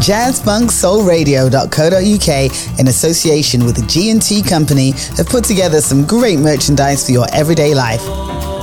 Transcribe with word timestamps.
JazzFunkSoulRadio.co.uk 0.00 2.78
in 2.78 2.88
association 2.88 3.64
with 3.64 3.76
the 3.76 3.86
G&T 3.86 4.42
Company 4.42 4.90
have 5.16 5.26
put 5.26 5.44
together 5.44 5.80
some 5.80 6.04
great 6.06 6.38
merchandise 6.38 7.06
for 7.06 7.12
your 7.12 7.26
everyday 7.32 7.74
life. 7.74 8.02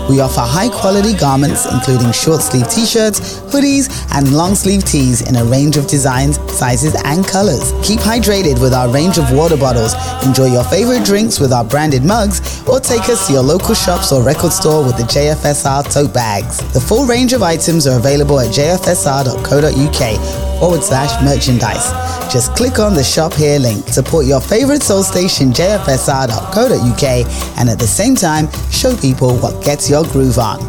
We 0.09 0.19
offer 0.19 0.41
high 0.41 0.69
quality 0.69 1.13
garments 1.13 1.65
including 1.71 2.11
short 2.11 2.41
sleeve 2.41 2.67
t-shirts, 2.69 3.39
hoodies 3.51 3.89
and 4.13 4.33
long 4.35 4.55
sleeve 4.55 4.83
tees 4.83 5.21
in 5.27 5.35
a 5.35 5.45
range 5.45 5.77
of 5.77 5.87
designs, 5.87 6.37
sizes 6.51 6.95
and 7.05 7.25
colors. 7.25 7.71
Keep 7.83 7.99
hydrated 7.99 8.61
with 8.61 8.73
our 8.73 8.89
range 8.89 9.17
of 9.17 9.31
water 9.31 9.57
bottles, 9.57 9.93
enjoy 10.25 10.47
your 10.47 10.63
favorite 10.65 11.05
drinks 11.05 11.39
with 11.39 11.53
our 11.53 11.63
branded 11.63 12.03
mugs 12.03 12.63
or 12.67 12.79
take 12.79 13.07
us 13.09 13.27
to 13.27 13.33
your 13.33 13.43
local 13.43 13.75
shops 13.75 14.11
or 14.11 14.23
record 14.23 14.51
store 14.51 14.83
with 14.83 14.97
the 14.97 15.03
JFSR 15.03 15.91
tote 15.91 16.13
bags. 16.13 16.57
The 16.73 16.81
full 16.81 17.05
range 17.05 17.33
of 17.33 17.41
items 17.43 17.87
are 17.87 17.97
available 17.97 18.39
at 18.39 18.47
jfsr.co.uk 18.53 20.03
forward 20.59 20.83
slash 20.83 21.21
merchandise. 21.23 21.91
Just 22.31 22.55
click 22.55 22.79
on 22.79 22.93
the 22.93 23.03
shop 23.03 23.33
here 23.33 23.59
link. 23.59 23.85
Support 23.87 24.25
your 24.25 24.41
favorite 24.41 24.81
soul 24.81 25.03
station 25.03 25.51
jfsr.co.uk 25.51 27.03
and 27.59 27.69
at 27.69 27.79
the 27.79 27.87
same 27.87 28.15
time 28.15 28.47
show 28.71 28.95
people 28.97 29.35
what 29.37 29.63
gets 29.63 29.89
your 29.93 30.03
groove 30.05 30.39
on. 30.39 30.59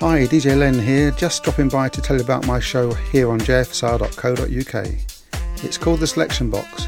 Hi, 0.00 0.24
DJ 0.24 0.56
Len 0.56 0.78
here, 0.78 1.10
just 1.10 1.36
stopping 1.36 1.68
by 1.68 1.90
to 1.90 2.00
tell 2.00 2.16
you 2.16 2.22
about 2.22 2.46
my 2.46 2.58
show 2.58 2.94
here 2.94 3.30
on 3.30 3.38
jfsr.co.uk. 3.38 4.88
It's 5.62 5.76
called 5.76 6.00
The 6.00 6.06
Selection 6.06 6.48
Box. 6.48 6.86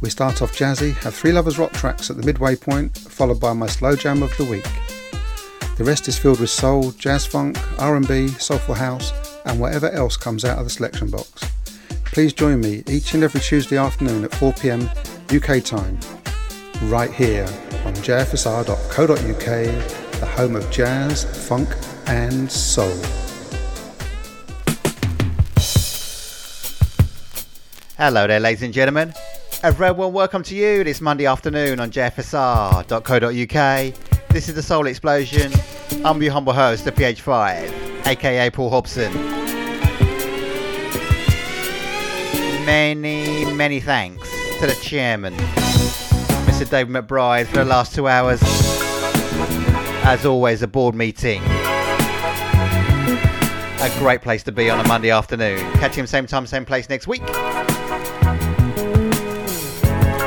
We 0.00 0.08
start 0.08 0.40
off 0.40 0.56
jazzy, 0.56 0.94
have 1.02 1.14
three 1.14 1.30
lovers 1.30 1.58
rock 1.58 1.72
tracks 1.72 2.08
at 2.08 2.16
the 2.16 2.24
midway 2.24 2.56
point, 2.56 2.96
followed 2.96 3.38
by 3.38 3.52
my 3.52 3.66
slow 3.66 3.94
jam 3.94 4.22
of 4.22 4.34
the 4.38 4.44
week. 4.44 4.66
The 5.76 5.84
rest 5.84 6.08
is 6.08 6.18
filled 6.18 6.40
with 6.40 6.48
soul, 6.48 6.92
jazz 6.92 7.26
funk, 7.26 7.58
R&B, 7.78 8.28
soulful 8.28 8.74
house, 8.74 9.12
and 9.44 9.60
whatever 9.60 9.90
else 9.90 10.16
comes 10.16 10.42
out 10.42 10.56
of 10.58 10.64
the 10.64 10.70
selection 10.70 11.10
box. 11.10 11.44
Please 12.06 12.32
join 12.32 12.62
me 12.62 12.82
each 12.88 13.12
and 13.12 13.22
every 13.22 13.42
Tuesday 13.42 13.76
afternoon 13.76 14.24
at 14.24 14.30
4pm 14.30 14.88
UK 15.36 15.62
time, 15.62 15.98
right 16.88 17.12
here 17.12 17.44
on 17.84 17.92
jfsr.co.uk, 17.96 19.10
the 20.20 20.26
home 20.26 20.56
of 20.56 20.70
jazz, 20.70 21.24
funk, 21.46 21.68
and 22.06 22.50
soul. 22.50 22.88
Hello 27.98 28.26
there, 28.26 28.40
ladies 28.40 28.62
and 28.62 28.72
gentlemen. 28.72 29.12
Well 29.62 30.10
welcome 30.10 30.42
to 30.44 30.54
you 30.54 30.84
this 30.84 31.02
Monday 31.02 31.26
afternoon 31.26 31.80
on 31.80 31.90
jfsr.co.uk. 31.90 32.88
This 34.30 34.48
is 34.48 34.54
the 34.54 34.62
Soul 34.62 34.86
Explosion. 34.86 35.52
I'm 36.02 36.22
your 36.22 36.32
humble 36.32 36.54
host, 36.54 36.86
the 36.86 36.92
PH5, 36.92 38.06
aka 38.06 38.48
Paul 38.48 38.70
Hobson. 38.70 39.12
Many, 42.64 43.52
many 43.52 43.80
thanks 43.80 44.30
to 44.60 44.66
the 44.66 44.78
chairman, 44.82 45.34
Mr. 45.34 46.68
David 46.68 46.94
McBride, 46.94 47.46
for 47.46 47.56
the 47.56 47.66
last 47.66 47.94
two 47.94 48.08
hours. 48.08 48.40
As 50.04 50.24
always, 50.24 50.62
a 50.62 50.68
board 50.68 50.94
meeting 50.94 51.42
a 53.82 53.90
great 53.98 54.20
place 54.20 54.42
to 54.42 54.52
be 54.52 54.68
on 54.68 54.78
a 54.78 54.86
Monday 54.88 55.10
afternoon. 55.10 55.58
Catch 55.74 55.94
him 55.94 56.06
same 56.06 56.26
time, 56.26 56.46
same 56.46 56.66
place 56.66 56.88
next 56.90 57.06
week. 57.06 57.22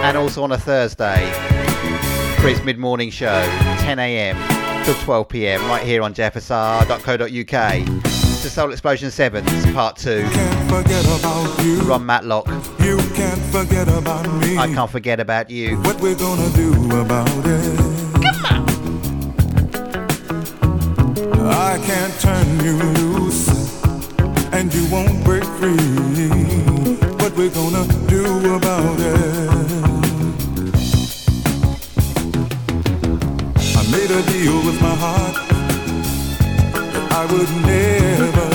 And 0.03 0.17
also 0.17 0.43
on 0.43 0.51
a 0.51 0.57
Thursday 0.57 1.31
Chris 2.43 2.59
mid 2.65 2.77
morning 2.77 3.09
show, 3.09 3.41
10 3.79 3.99
a.m. 3.99 4.35
till 4.83 4.95
12 4.95 5.29
p.m. 5.29 5.65
right 5.67 5.81
here 5.81 6.01
on 6.01 6.13
jfsr.co.uk. 6.13 7.29
It's 8.03 8.43
the 8.43 8.49
Soul 8.49 8.73
Explosion 8.73 9.07
7s, 9.07 9.73
part 9.73 9.95
2. 9.95 10.23
Ronn 11.87 12.03
Matlock. 12.03 12.47
You 12.83 12.97
can't 13.15 13.39
forget 13.43 13.87
about 13.87 14.27
me. 14.41 14.57
I 14.57 14.67
can't 14.67 14.91
forget 14.91 15.21
about 15.21 15.49
you. 15.49 15.77
What 15.83 16.01
we're 16.01 16.15
gonna 16.15 16.49
do 16.49 16.73
about 16.99 17.29
it. 17.45 17.77
Come 18.19 18.65
on. 21.39 21.47
I 21.47 21.79
can't 21.85 22.13
turn 22.19 22.59
you 22.59 22.75
loose, 22.99 23.47
and 24.51 24.73
you 24.73 24.85
won't 24.91 25.23
break 25.23 25.45
free. 25.45 25.77
What 27.21 27.31
we're 27.37 27.49
gonna 27.51 27.87
do 28.09 28.53
about 28.53 28.99
it? 28.99 29.32
Made 33.93 34.09
a 34.09 34.21
deal 34.23 34.57
with 34.65 34.81
my 34.81 34.95
heart. 35.03 35.35
That 36.93 37.13
I 37.13 37.25
would 37.31 37.51
never 37.71 38.52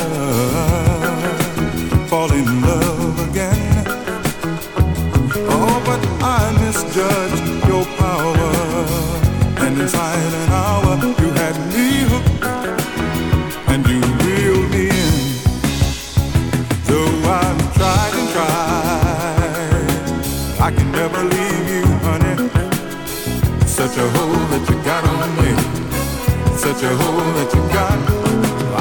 such 26.78 26.92
a 26.92 26.96
hold 26.96 27.34
that 27.34 27.54
you 27.54 27.62
got. 27.74 27.98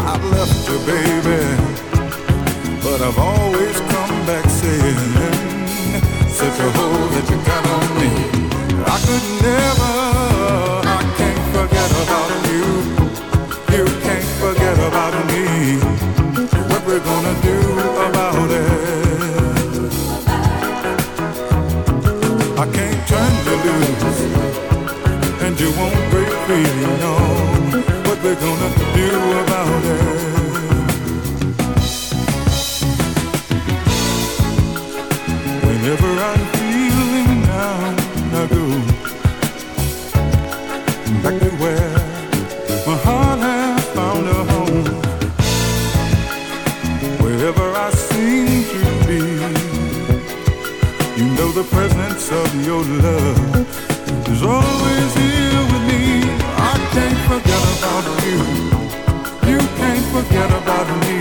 I've 0.06 0.24
left 0.26 0.70
you, 0.70 0.78
baby, 0.86 1.42
but 2.84 3.02
I've 3.02 3.18
always 3.18 3.47
Whenever 35.88 36.20
I'm 36.20 36.44
feeling 36.58 37.44
down, 37.44 37.96
I 38.36 38.44
go 38.52 38.64
back 41.24 41.40
to 41.40 41.50
where 41.62 41.94
my 42.86 42.98
heart 43.06 43.40
has 43.40 43.86
found 43.96 44.28
a 44.28 44.40
home. 44.52 44.88
Wherever 47.24 47.68
I 47.72 47.90
seem 47.92 48.66
to 48.74 48.82
be, 49.08 49.22
you 51.16 51.28
know 51.38 51.52
the 51.54 51.64
presence 51.72 52.34
of 52.34 52.50
your 52.66 52.84
love 52.84 53.40
is 54.28 54.44
always 54.44 55.12
here 55.16 55.62
with 55.72 55.84
me. 55.88 56.04
I 56.70 56.76
can't 56.96 57.22
forget 57.32 57.64
about 57.78 58.06
you. 58.28 58.40
You 59.52 59.60
can't 59.80 60.08
forget 60.16 60.50
about 60.52 60.88
me. 61.06 61.18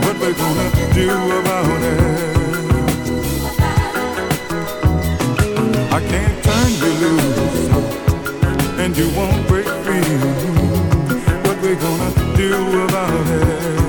What 0.00 0.16
we're 0.18 0.32
gonna 0.32 0.94
do 0.94 1.10
about 1.40 1.82
it? 1.92 2.03
I 5.94 6.00
can't 6.00 6.42
turn 6.42 6.72
you 6.82 6.92
loose, 7.02 7.68
and 8.80 8.96
you 8.96 9.08
won't 9.16 9.46
break 9.46 9.68
free. 9.84 10.02
What 11.44 11.62
we're 11.62 11.76
gonna 11.76 12.36
do 12.36 12.82
about 12.82 13.28
it? 13.28 13.83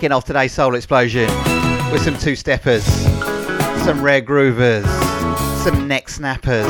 Kicking 0.00 0.12
off 0.12 0.24
today's 0.24 0.52
Soul 0.52 0.76
Explosion 0.76 1.28
with 1.92 2.00
some 2.00 2.16
two 2.16 2.34
steppers, 2.34 2.82
some 3.84 4.00
rare 4.00 4.22
groovers, 4.22 4.86
some 5.62 5.86
neck 5.86 6.08
snappers, 6.08 6.64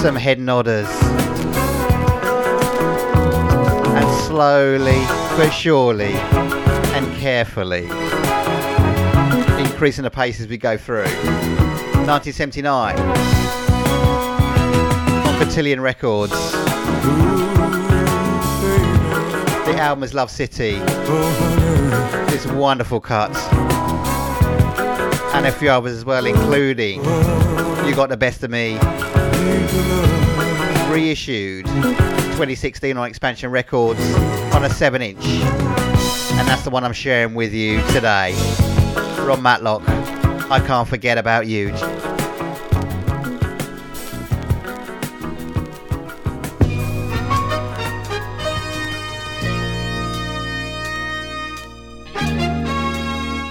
some 0.00 0.16
head 0.16 0.38
nodders, 0.38 0.88
and 3.94 4.26
slowly 4.26 5.04
but 5.36 5.50
surely 5.50 6.14
and 6.94 7.14
carefully 7.18 7.84
increasing 9.62 10.04
the 10.04 10.10
pace 10.10 10.40
as 10.40 10.48
we 10.48 10.56
go 10.56 10.78
through. 10.78 11.04
1979 12.08 12.98
on 15.26 15.44
Cotillion 15.44 15.82
Records. 15.82 16.32
The 16.32 17.57
album 19.78 20.02
is 20.02 20.12
Love 20.12 20.30
City. 20.30 20.72
This 22.30 22.46
wonderful 22.46 23.00
cut. 23.00 23.36
And 25.34 25.46
a 25.46 25.52
few 25.52 25.70
others 25.70 25.92
as 25.92 26.04
well, 26.04 26.26
including 26.26 27.04
You 27.04 27.94
Got 27.94 28.08
the 28.08 28.16
Best 28.16 28.42
of 28.42 28.50
Me. 28.50 28.76
Reissued 30.90 31.66
2016 31.66 32.96
on 32.96 33.08
Expansion 33.08 33.50
Records 33.50 34.00
on 34.54 34.64
a 34.64 34.70
7 34.70 35.00
inch. 35.00 35.24
And 35.24 36.48
that's 36.48 36.62
the 36.62 36.70
one 36.70 36.82
I'm 36.84 36.92
sharing 36.92 37.34
with 37.34 37.52
you 37.52 37.80
today. 37.88 38.32
Ronn 39.26 39.42
Matlock, 39.42 39.82
I 40.50 40.60
Can't 40.66 40.88
Forget 40.88 41.18
About 41.18 41.46
You. 41.46 41.68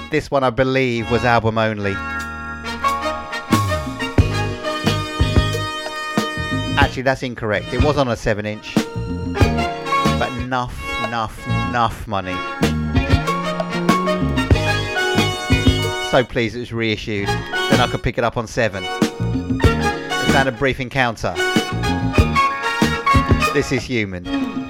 This 0.10 0.32
one, 0.32 0.44
I 0.44 0.50
believe, 0.50 1.12
was 1.12 1.26
album 1.26 1.58
only. 1.58 1.94
Actually, 6.78 7.02
that's 7.02 7.24
incorrect. 7.24 7.74
It 7.74 7.84
was 7.84 7.98
on 7.98 8.08
a 8.08 8.16
7 8.16 8.46
inch. 8.46 8.74
But 8.74 10.32
enough, 10.40 10.82
enough, 11.04 11.46
enough 11.48 12.08
money. 12.08 12.36
So 16.10 16.24
pleased 16.24 16.56
it 16.56 16.60
was 16.60 16.72
reissued. 16.72 17.28
Then 17.28 17.82
I 17.82 17.88
could 17.92 18.02
pick 18.02 18.18
it 18.18 18.24
up 18.24 18.38
on 18.38 18.48
7. 18.48 18.84
The 18.84 20.30
sound 20.32 20.48
of 20.48 20.58
brief 20.58 20.80
encounter. 20.80 21.34
This 23.54 23.74
is 23.74 23.84
human. 23.84 24.67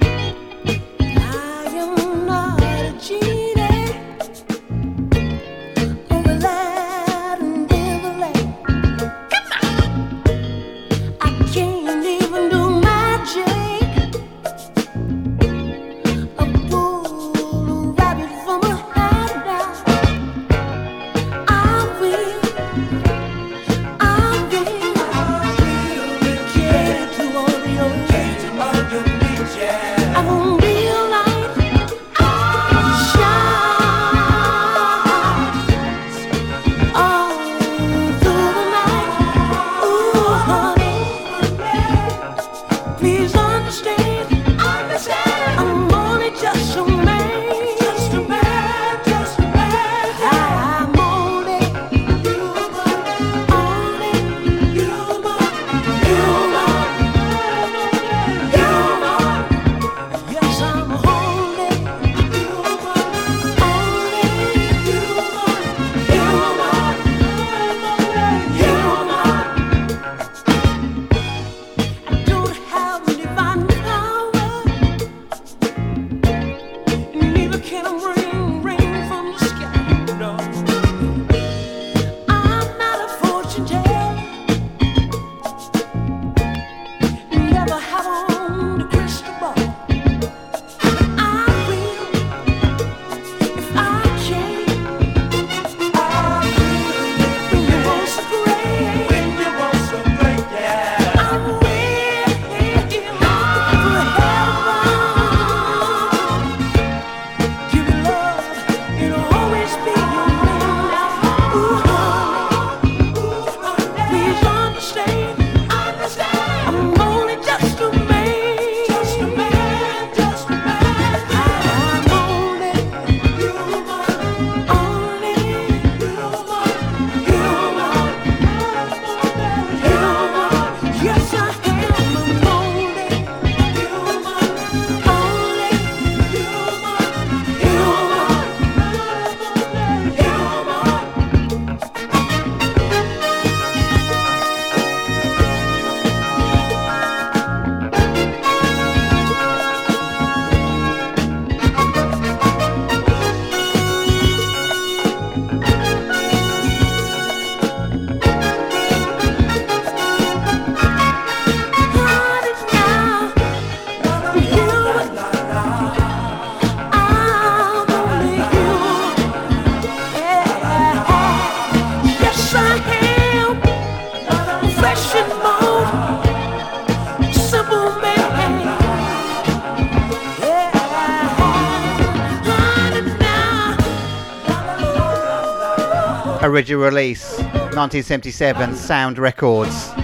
Original 186.58 186.82
release, 186.82 187.38
1977, 187.38 188.74
Sound 188.74 189.16
Records. 189.16 189.94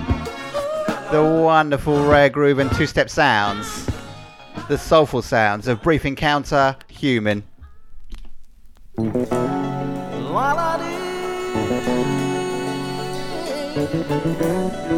The 1.10 1.20
wonderful 1.44 2.06
rare 2.06 2.28
groove 2.30 2.60
and 2.60 2.70
two 2.76 2.86
step 2.86 3.10
sounds. 3.10 3.90
The 4.68 4.78
soulful 4.78 5.20
sounds 5.20 5.66
of 5.66 5.82
Brief 5.82 6.06
Encounter, 6.06 6.76
Human. 6.86 7.42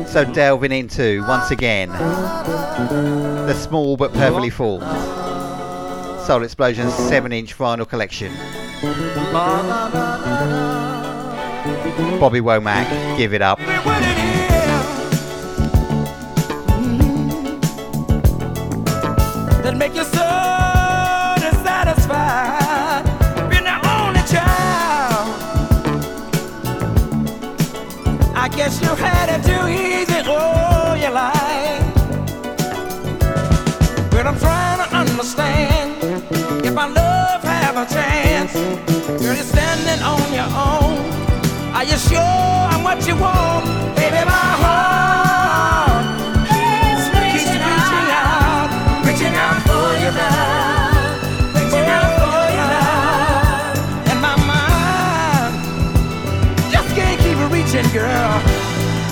So 0.07 0.31
delving 0.35 0.73
into, 0.73 1.25
once 1.27 1.51
again, 1.51 1.89
the 3.47 3.55
small 3.55 3.97
but 3.97 4.13
perfectly 4.13 4.51
formed 4.51 4.85
Soul 6.27 6.43
Explosion's 6.43 6.93
7 6.93 7.33
inch 7.33 7.57
vinyl 7.57 7.89
collection. 7.89 8.31
Bobby 12.21 12.41
Womack, 12.41 13.17
give 13.17 13.35
it 13.35 13.43
up. 13.43 13.59
Are 41.77 41.85
you 41.85 41.99
sure 41.99 42.19
I'm 42.19 42.83
what 42.83 43.07
you 43.07 43.15
want? 43.17 43.67
Baby, 43.97 44.25
my 44.25 44.49
heart 44.65 46.07
keeps 46.49 47.05
reaching 47.13 48.09
out, 48.25 48.71
reaching 49.05 49.35
out 49.37 49.61
for 49.69 49.89
your 50.01 50.13
love, 50.17 51.21
reaching 51.53 51.89
out 51.99 52.13
for 52.17 52.45
your 52.57 52.69
love. 52.73 53.77
And 54.09 54.19
my 54.23 54.37
mind 54.49 55.53
just 56.73 56.89
can't 56.97 57.21
keep 57.21 57.37
reaching, 57.53 57.93
girl, 57.93 58.41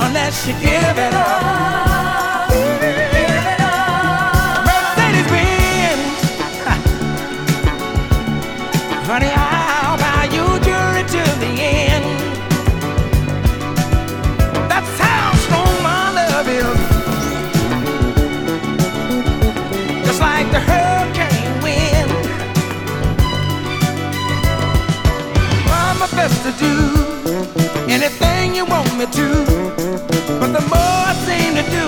unless 0.00 0.46
you 0.48 0.54
give 0.54 0.96
it 0.96 1.12
up. 1.12 1.73
Me 28.98 29.06
to. 29.06 29.28
But 30.40 30.52
the 30.52 30.64
more 30.70 31.02
I 31.10 31.14
seem 31.26 31.54
to 31.58 31.62
do, 31.62 31.86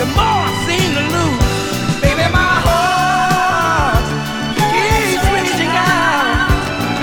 the 0.00 0.06
more 0.12 0.40
I 0.48 0.52
seem 0.66 0.88
to 0.98 1.02
lose. 1.14 2.00
Baby, 2.02 2.26
my 2.32 2.54
heart 2.66 4.04
keeps 4.72 5.24
reaching 5.36 5.72
out, 5.72 6.50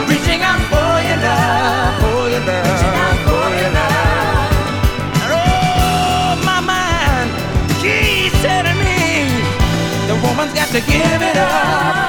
reaching 0.09 0.41
out 0.45 0.61
for 0.69 0.93
your 1.09 1.19
love, 1.25 1.93
for 2.01 2.29
your 2.29 2.43
love, 2.45 3.17
for 3.25 3.47
your 3.61 3.71
love. 3.77 4.51
And 5.23 5.31
oh, 5.33 6.37
my 6.45 6.59
mind 6.61 7.29
keeps 7.81 8.37
telling 8.45 8.77
me 8.77 9.25
the 10.05 10.15
woman's 10.21 10.53
got 10.53 10.69
to 10.69 10.81
give 10.81 11.21
it 11.21 11.37
up, 11.37 12.06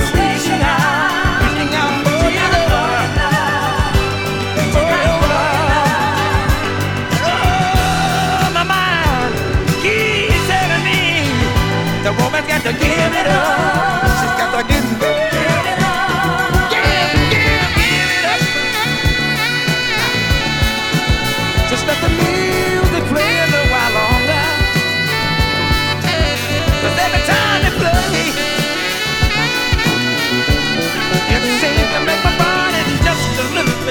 is 0.02 0.12
reaching 0.18 0.64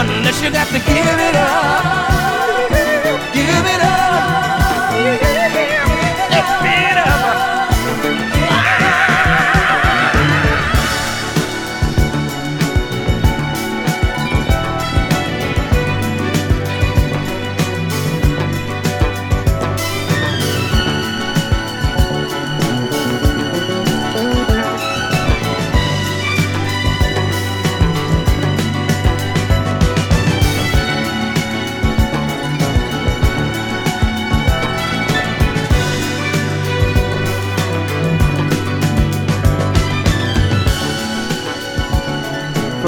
unless 0.00 0.42
you 0.42 0.50
got 0.50 0.66
to 0.68 0.78
give 0.78 1.06
it 1.06 1.36
up. 1.36 2.23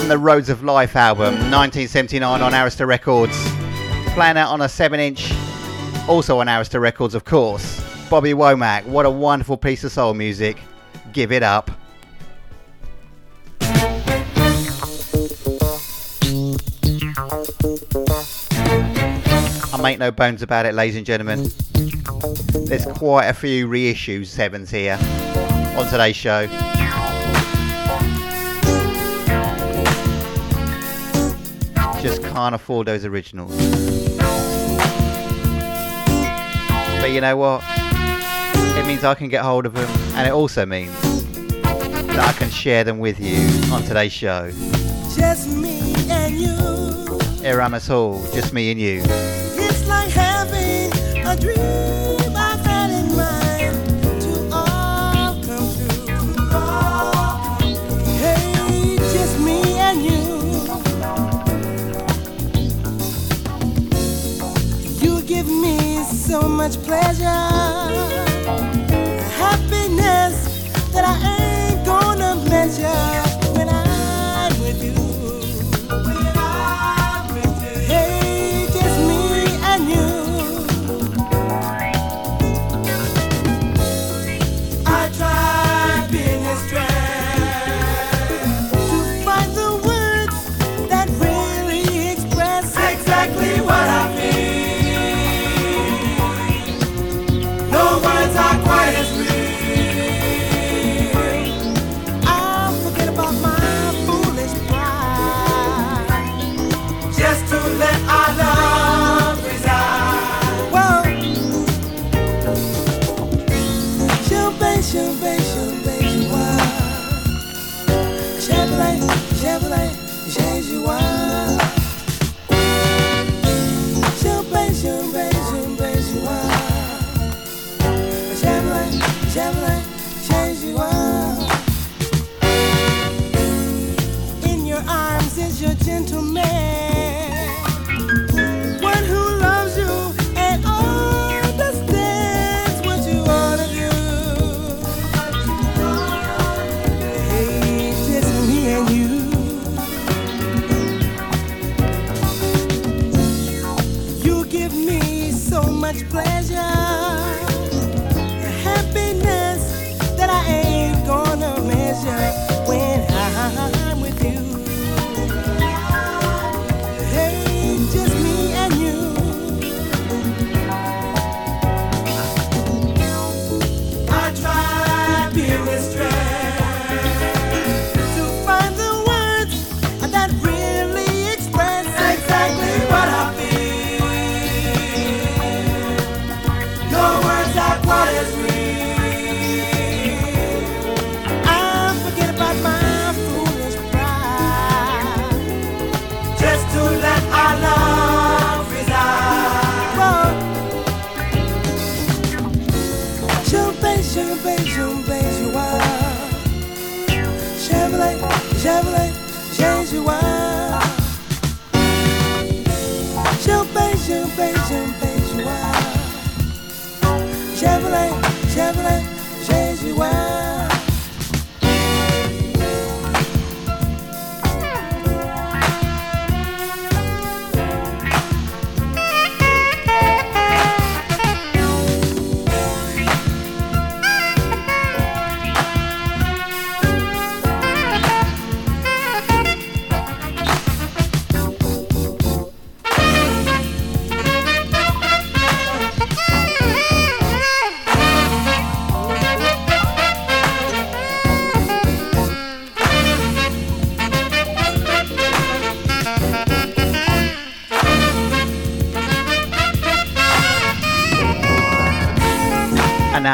The 0.08 0.18
Roads 0.18 0.48
of 0.50 0.62
Life 0.62 0.94
album, 0.94 1.34
1979 1.50 2.40
on 2.40 2.52
Arista 2.52 2.86
Records. 2.86 3.36
Playing 4.14 4.36
out 4.36 4.50
on 4.50 4.60
a 4.60 4.68
7 4.68 5.00
inch, 5.00 5.32
also 6.08 6.38
on 6.38 6.46
Arista 6.46 6.80
Records, 6.80 7.16
of 7.16 7.24
course. 7.24 7.82
Bobby 8.08 8.32
Womack, 8.32 8.84
what 8.86 9.04
a 9.04 9.10
wonderful 9.10 9.56
piece 9.56 9.82
of 9.82 9.90
soul 9.90 10.14
music. 10.14 10.58
Give 11.12 11.32
it 11.32 11.42
up. 11.42 11.72
I 19.72 19.80
make 19.82 19.98
no 19.98 20.12
bones 20.12 20.42
about 20.42 20.66
it, 20.66 20.74
ladies 20.74 20.96
and 20.96 21.04
gentlemen. 21.04 21.50
There's 22.66 22.86
quite 22.86 23.26
a 23.26 23.34
few 23.34 23.66
reissues 23.66 24.26
sevens 24.26 24.70
here 24.70 24.98
on 25.76 25.88
today's 25.88 26.14
show. 26.14 26.46
Can't 32.36 32.54
afford 32.54 32.86
those 32.86 33.06
originals. 33.06 33.56
But 37.00 37.10
you 37.10 37.22
know 37.22 37.34
what? 37.34 37.62
It 38.76 38.86
means 38.86 39.04
I 39.04 39.14
can 39.14 39.30
get 39.30 39.42
hold 39.42 39.64
of 39.64 39.72
them, 39.72 39.88
and 40.14 40.28
it 40.28 40.34
also 40.34 40.66
means 40.66 40.92
that 41.62 42.18
I 42.18 42.32
can 42.34 42.50
share 42.50 42.84
them 42.84 42.98
with 42.98 43.18
you 43.20 43.38
on 43.72 43.84
today's 43.84 44.12
show. 44.12 44.50
Just 45.16 45.48
me 45.56 45.94
and 46.10 46.38
you. 46.38 46.52
Eramus 47.40 47.88
Hall, 47.88 48.22
just 48.34 48.52
me 48.52 48.70
and 48.70 48.78
you. 48.78 49.00
It's 49.02 49.88
like 49.88 50.10
having 50.10 50.92
a 51.26 51.36
dream 51.40 51.85
much 66.66 66.82
pleasure, 66.82 67.55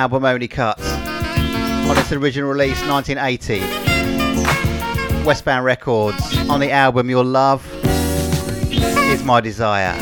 album 0.02 0.24
only 0.24 0.48
cut 0.48 0.80
on 0.82 1.96
its 1.96 2.10
original 2.10 2.50
release 2.50 2.84
1980. 2.88 3.60
Westbound 5.24 5.64
Records 5.64 6.20
on 6.48 6.58
the 6.58 6.72
album 6.72 7.08
Your 7.08 7.22
Love 7.22 7.64
Is 8.72 9.22
My 9.22 9.40
Desire. 9.40 9.94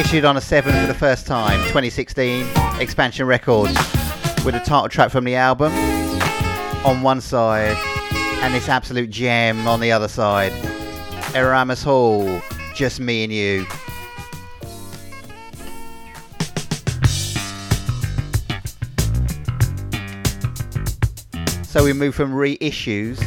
Issued 0.00 0.24
on 0.24 0.36
a 0.36 0.40
7 0.40 0.72
for 0.72 0.86
the 0.88 0.98
first 0.98 1.24
time, 1.24 1.60
2016, 1.68 2.44
Expansion 2.80 3.28
Records, 3.28 3.74
with 4.44 4.56
a 4.56 4.62
title 4.66 4.88
track 4.88 5.12
from 5.12 5.22
the 5.22 5.36
album 5.36 5.72
on 6.84 7.02
one 7.02 7.20
side 7.20 7.76
and 8.42 8.52
this 8.52 8.68
absolute 8.68 9.10
gem 9.10 9.68
on 9.68 9.78
the 9.78 9.92
other 9.92 10.08
side. 10.08 10.50
Eramus 11.32 11.84
Hall, 11.84 12.42
Just 12.74 12.98
Me 12.98 13.22
and 13.22 13.32
You. 13.32 13.68
So 21.68 21.84
we 21.84 21.92
move 21.92 22.14
from 22.14 22.32
reissues 22.32 23.18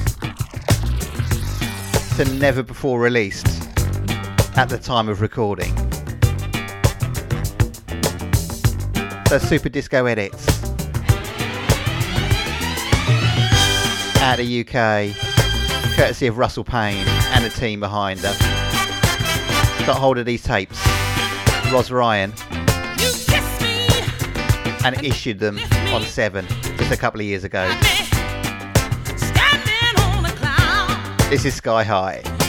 to 2.16 2.26
never 2.40 2.64
before 2.64 3.00
released 3.00 3.46
at 4.58 4.66
the 4.68 4.80
time 4.80 5.08
of 5.10 5.22
recording. 5.22 5.72
So 9.28 9.38
super 9.38 9.70
disco 9.70 10.08
edits 10.08 10.48
out 14.24 14.40
of 14.40 14.48
UK, 14.48 15.16
courtesy 15.96 16.26
of 16.26 16.40
Russell 16.40 16.64
Payne 16.64 17.08
and 17.08 17.46
the 17.46 17.52
team 17.52 17.80
behind 17.80 18.22
her. 18.22 18.36
Got 19.86 20.00
hold 20.00 20.18
of 20.18 20.26
these 20.26 20.42
tapes, 20.42 20.84
Ros 21.72 21.92
Ryan, 21.92 22.34
and 24.84 25.00
issued 25.04 25.38
them 25.38 25.60
on 25.94 26.02
Seven 26.02 26.48
just 26.78 26.92
a 26.92 26.98
couple 26.98 27.22
of 27.22 27.28
years 27.28 27.44
ago. 27.44 27.72
This 31.32 31.46
is 31.46 31.56
Sky 31.56 31.86
High. 31.86 32.41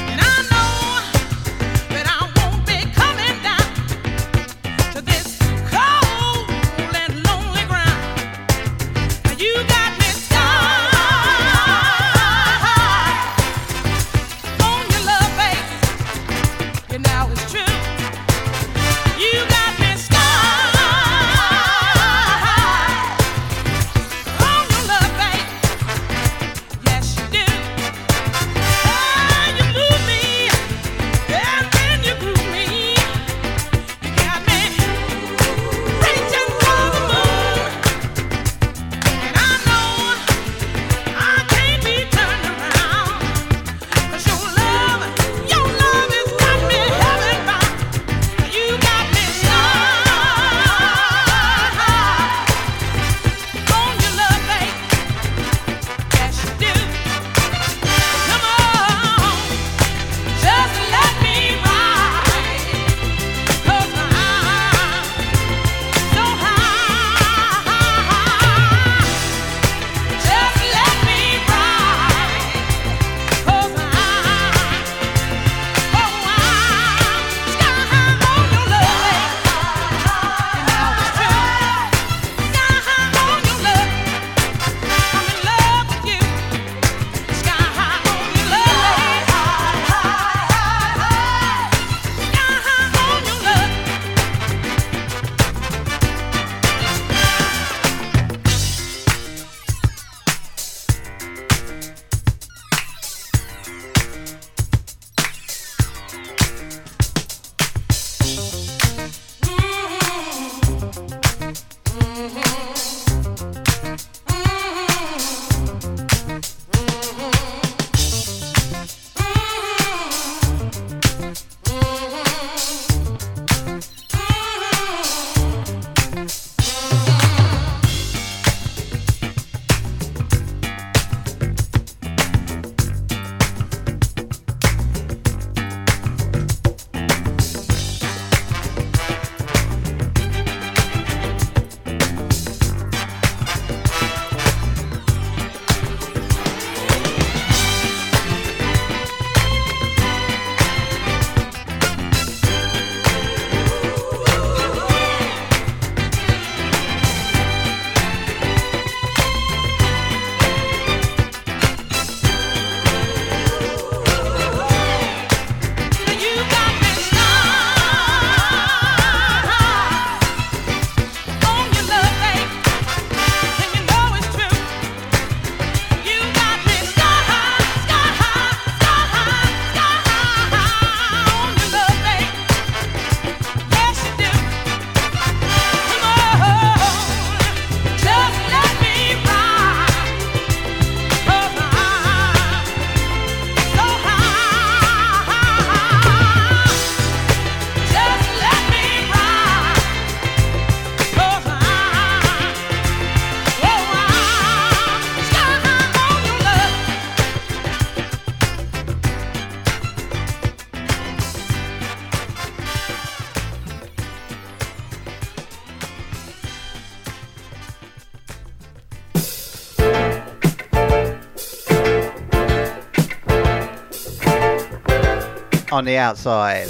on 225.72 225.84
the 225.86 225.96
outside. 225.96 226.68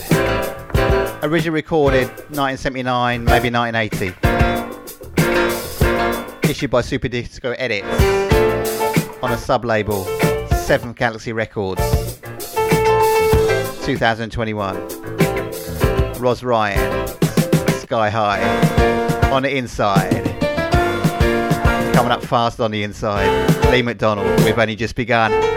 Originally 1.25 1.51
recorded 1.51 2.07
1979, 2.31 3.25
maybe 3.25 3.51
1980. 3.51 4.15
Issued 6.49 6.71
by 6.71 6.83
Super 6.83 7.09
Disco 7.09 7.51
Edits 7.59 7.88
on 9.21 9.33
a 9.33 9.37
sub 9.37 9.65
label, 9.65 10.05
7th 10.51 10.95
Galaxy 10.95 11.33
Records, 11.33 11.83
2021. 13.85 14.77
Ros 16.21 16.45
Ryan, 16.45 17.09
Sky 17.81 18.09
High, 18.09 18.41
on 19.33 19.43
the 19.43 19.57
inside. 19.57 20.23
Coming 21.93 22.12
up 22.12 22.23
fast 22.23 22.61
on 22.61 22.71
the 22.71 22.85
inside, 22.85 23.29
Lee 23.73 23.83
McDonald, 23.83 24.45
we've 24.45 24.57
only 24.57 24.77
just 24.77 24.95
begun. 24.95 25.52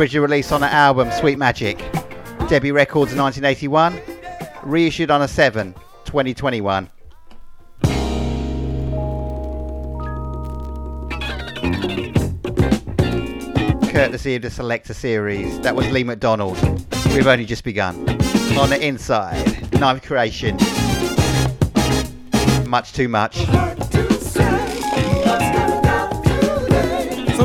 originally 0.00 0.26
released 0.26 0.50
on 0.50 0.62
her 0.62 0.68
album 0.68 1.10
Sweet 1.10 1.36
Magic, 1.36 1.76
Debbie 2.48 2.72
Records 2.72 3.14
1981, 3.14 4.00
reissued 4.62 5.10
on 5.10 5.20
a 5.20 5.28
7, 5.28 5.74
2021. 6.06 6.88
Courtesy 13.92 14.36
of 14.36 14.40
the 14.40 14.50
Selector 14.50 14.94
series, 14.94 15.60
that 15.60 15.76
was 15.76 15.86
Lee 15.92 16.04
McDonald. 16.04 16.56
We've 17.08 17.26
only 17.26 17.44
just 17.44 17.62
begun. 17.62 17.96
On 18.56 18.70
the 18.70 18.78
inside, 18.80 19.70
Knife 19.78 20.02
Creation. 20.02 20.56
Much 22.66 22.94
too 22.94 23.08
much. 23.08 23.36
So 27.36 27.44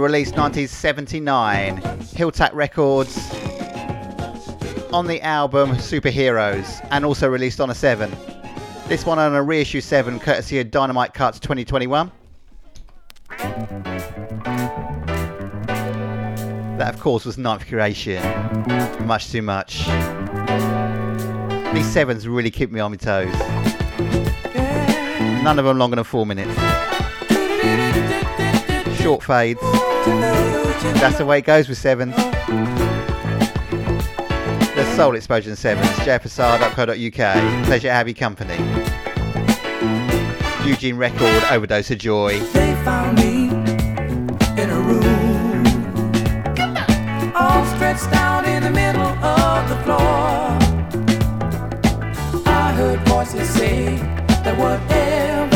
released 0.00 0.36
1979. 0.36 1.80
Hilltak 1.80 2.52
Records 2.54 3.16
on 4.92 5.06
the 5.06 5.20
album 5.22 5.70
Superheroes 5.72 6.86
and 6.90 7.04
also 7.04 7.28
released 7.28 7.60
on 7.60 7.70
a 7.70 7.74
7. 7.74 8.10
This 8.88 9.06
one 9.06 9.18
on 9.18 9.34
a 9.34 9.42
reissue 9.42 9.80
7 9.80 10.18
courtesy 10.18 10.58
of 10.58 10.70
Dynamite 10.70 11.14
Cuts 11.14 11.38
2021. 11.38 12.10
That, 16.78 16.94
of 16.94 16.98
course, 16.98 17.26
was 17.26 17.36
Ninth 17.36 17.66
Creation. 17.66 18.22
Much 19.06 19.30
too 19.30 19.42
much. 19.42 19.84
These 21.74 21.86
sevens 21.86 22.26
really 22.26 22.50
keep 22.50 22.72
me 22.72 22.80
on 22.80 22.90
my 22.90 22.96
toes. 22.96 23.32
None 25.42 25.58
of 25.58 25.64
them 25.64 25.78
longer 25.78 25.96
than 25.96 26.04
four 26.04 26.26
minutes. 26.26 26.54
Short 29.00 29.22
fades. 29.22 29.60
That's 31.00 31.18
the 31.18 31.26
way 31.26 31.38
it 31.38 31.44
goes 31.44 31.68
with 31.68 31.78
sevens. 31.78 32.16
The 34.74 34.84
Soul 34.96 35.14
Explosion 35.14 35.56
Sevens, 35.56 35.88
jfsr.co.uk. 35.88 37.64
Pleasure 37.66 37.88
Abbey 37.88 38.14
Company. 38.14 38.56
Eugene 40.66 40.96
Record, 40.96 41.44
Overdose 41.50 41.90
of 41.90 41.98
Joy. 41.98 42.38
They 42.38 42.74
found 42.84 43.18
me 43.18 43.48
in 44.62 44.70
a 44.70 44.80
room, 44.80 45.66
all 47.34 47.64
stretched 47.76 48.12
out 48.14 48.46
in 48.46 48.62
the 48.62 48.70
middle 48.70 49.02
of 49.02 49.68
the 49.68 49.76
floor. 49.84 50.58
I 52.46 52.72
heard 52.72 53.00
voices 53.08 53.48
say 53.50 53.96
that 54.44 54.56
whatever. 54.58 55.49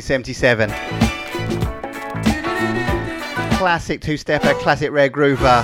1977. 0.00 0.70
Classic 3.58 4.00
two 4.00 4.16
stepper, 4.16 4.54
classic 4.54 4.90
rare 4.90 5.10
groover, 5.10 5.62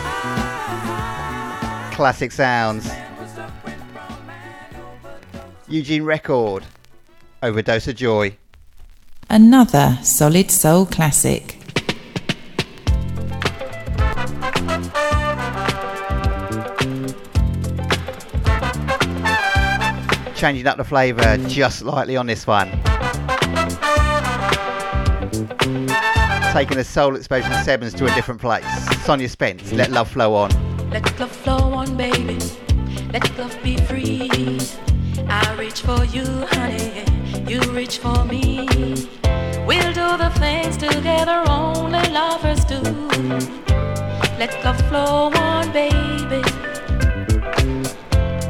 classic 1.95 2.31
sounds. 2.31 2.91
Eugene 5.67 6.03
Record, 6.05 6.65
Overdose 7.43 7.89
of 7.89 7.97
Joy. 7.97 8.37
Another 9.31 9.99
solid 10.03 10.51
soul 10.51 10.85
classic. 10.85 11.55
Changing 20.37 20.67
up 20.67 20.77
the 20.77 20.85
flavour 20.87 21.39
just 21.49 21.79
slightly 21.79 22.17
on 22.17 22.27
this 22.27 22.47
one. 22.47 22.71
taking 26.59 26.79
a 26.79 26.83
soul 26.83 27.15
explosion 27.15 27.53
sevens 27.63 27.95
to 27.95 28.05
a 28.05 28.13
different 28.17 28.41
place. 28.41 28.67
Sonia 29.05 29.29
Spence, 29.29 29.71
let 29.73 29.93
love 29.93 30.11
flow 30.11 30.35
on. 30.35 30.51
Let 30.91 31.21
love 31.21 31.31
flow 31.31 31.73
on, 31.73 31.97
baby. 31.97 32.37
Let 33.13 33.39
love 33.39 33.57
be 33.63 33.77
free. 33.77 34.59
I 35.29 35.55
reach 35.57 35.83
for 35.83 36.05
you, 36.07 36.25
honey. 36.51 37.05
You 37.47 37.61
reach 37.71 37.99
for 37.99 38.25
me. 38.25 38.67
We'll 39.69 39.93
do 40.03 40.09
the 40.25 40.33
things 40.41 40.77
together 40.77 41.45
only 41.49 42.05
lovers 42.11 42.65
do. 42.65 42.81
Let 44.43 44.53
love 44.65 44.81
flow 44.89 45.31
on, 45.37 45.71
baby. 45.71 46.43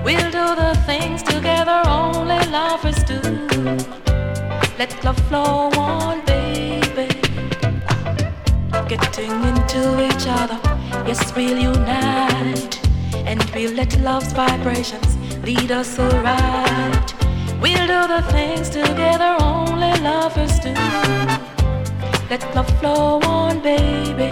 We'll 0.03 0.31
do 0.39 0.47
the 0.63 0.73
things 0.87 1.23
together 1.23 1.83
only 1.85 2.41
lovers 2.59 3.05
do. 3.05 3.21
Let 4.79 5.05
love 5.05 5.19
flow 5.29 5.69
on, 5.77 6.25
baby. 6.25 6.48
Getting 8.89 9.33
into 9.45 10.03
each 10.03 10.27
other, 10.27 10.59
yes, 11.07 11.35
we'll 11.37 11.59
unite. 11.59 12.81
And 13.27 13.43
we'll 13.55 13.75
let 13.75 14.01
love's 14.01 14.33
vibrations 14.33 15.19
lead 15.45 15.71
us 15.71 15.99
alright. 15.99 17.15
We'll 17.61 17.87
do 17.87 18.09
the 18.09 18.25
things 18.33 18.71
together 18.71 19.37
only 19.41 19.93
lovers 20.01 20.59
do. 20.61 20.73
Let 22.31 22.43
love 22.55 22.71
flow 22.81 23.21
on, 23.25 23.61
baby. 23.61 24.31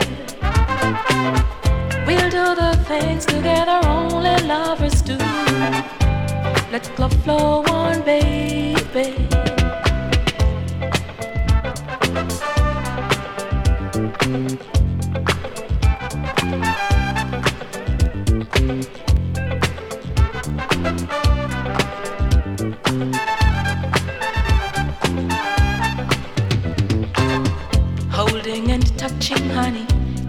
We'll 2.07 2.31
do 2.31 2.55
the 2.55 2.83
things 2.89 3.27
together 3.27 3.79
only 3.85 4.37
lovers 4.47 5.03
do. 5.03 5.19
Let 6.73 6.91
love 6.99 7.13
flow 7.25 7.63
on, 7.69 8.01
baby. 8.03 9.46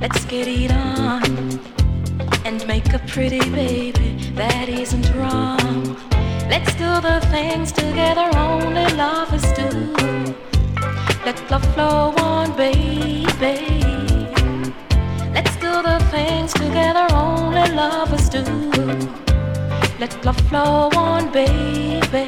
Let's 0.10 0.24
get 0.26 0.48
it 0.48 0.72
on. 0.72 1.22
And 2.46 2.66
make 2.66 2.94
a 2.94 3.00
pretty 3.00 3.42
baby 3.50 4.32
that 4.36 4.70
isn't 4.70 5.14
wrong. 5.16 5.98
Let's 6.50 6.74
do 6.76 6.90
the 7.08 7.20
things 7.30 7.74
together 7.74 8.30
only 8.38 8.88
lovers 8.96 9.48
do. 9.52 9.70
Let 11.26 11.38
love 11.52 11.66
flow 11.74 12.14
on, 12.20 12.56
baby. 12.56 13.26
Let's 15.36 15.56
do 15.58 15.72
the 15.90 16.00
things 16.10 16.54
together 16.54 17.08
only 17.12 17.70
lovers 17.74 18.30
do. 18.30 18.44
Let 20.00 20.14
love 20.24 20.40
flow 20.48 20.90
on, 20.96 21.32
baby. 21.34 22.28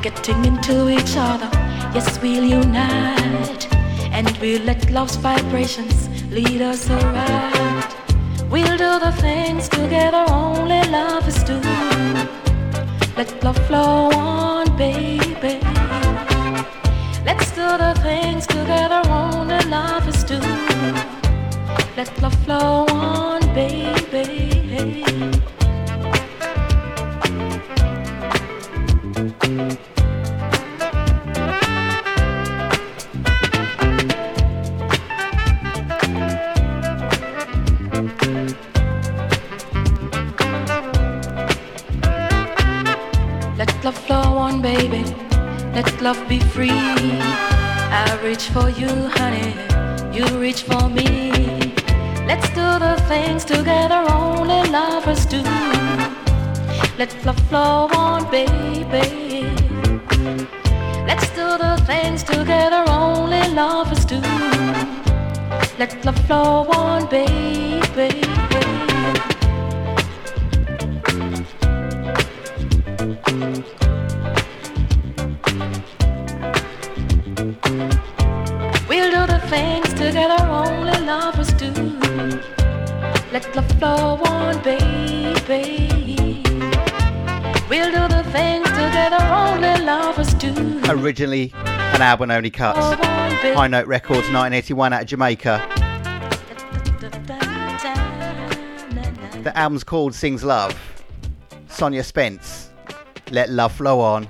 Getting 0.00 0.44
into 0.46 0.88
each 0.88 1.14
other, 1.18 1.50
yes, 1.92 2.18
we'll 2.22 2.44
unite. 2.44 3.75
And 4.16 4.34
we'll 4.38 4.62
let 4.62 4.90
love's 4.90 5.16
vibrations 5.16 6.08
lead 6.30 6.62
us 6.62 6.88
around. 6.88 7.84
We'll 8.50 8.78
do 8.78 8.98
the 8.98 9.12
things 9.20 9.68
together 9.68 10.24
only 10.30 10.80
lovers 10.88 11.44
do. 11.44 11.60
Let 13.14 13.44
love 13.44 13.58
flow 13.66 14.08
on, 14.14 14.74
baby. 14.78 15.60
Let's 17.26 17.50
do 17.50 17.66
the 17.84 17.92
things 18.02 18.46
together 18.46 19.02
only 19.06 19.60
lovers 19.66 20.24
do. 20.24 20.40
Let 21.94 22.10
love 22.22 22.34
flow 22.44 22.86
on, 22.88 23.40
baby. 23.54 24.54
Love 46.06 46.28
be 46.28 46.38
free. 46.38 46.70
I 46.70 48.20
reach 48.22 48.44
for 48.54 48.68
you, 48.70 48.92
honey. 49.18 49.50
You 50.16 50.24
reach 50.38 50.62
for 50.62 50.88
me. 50.88 51.32
Let's 52.30 52.48
do 52.50 52.66
the 52.86 52.94
things 53.08 53.44
together 53.44 54.04
only 54.12 54.62
lovers 54.70 55.26
do. 55.26 55.42
Let 56.96 57.10
love 57.26 57.40
flow 57.48 57.88
on, 58.04 58.30
baby. 58.30 59.50
Let's 61.08 61.28
do 61.30 61.46
the 61.64 61.74
things 61.88 62.22
together 62.22 62.84
only 62.86 63.42
lovers 63.48 64.04
do. 64.04 64.20
Let 65.76 65.92
love 66.04 66.18
flow 66.26 66.68
on, 66.70 67.08
baby. 67.08 68.65
Things 80.16 80.28
together 80.28 80.50
only 80.50 81.06
lovers 81.06 81.52
do. 81.52 81.70
Let 83.32 83.54
love 83.54 83.70
flow 83.78 84.16
on, 84.24 84.62
baby. 84.62 86.42
We'll 87.68 87.90
do 87.90 88.08
the 88.08 88.24
things 88.32 88.68
together 88.70 89.18
only 89.20 89.84
lovers 89.84 90.32
do. 90.34 90.80
Originally 90.88 91.52
an 91.54 92.02
album 92.02 92.30
only 92.30 92.50
cut. 92.50 92.76
On. 92.76 92.98
High 93.54 93.68
Note 93.68 93.86
Records 93.86 94.28
1981 94.32 94.92
out 94.92 95.02
of 95.02 95.08
Jamaica. 95.08 95.62
The 99.42 99.52
album's 99.54 99.84
called 99.84 100.14
Sings 100.14 100.42
Love. 100.42 100.74
Sonia 101.68 102.02
Spence. 102.02 102.70
Let 103.30 103.50
Love 103.50 103.72
Flow 103.72 104.00
On. 104.00 104.26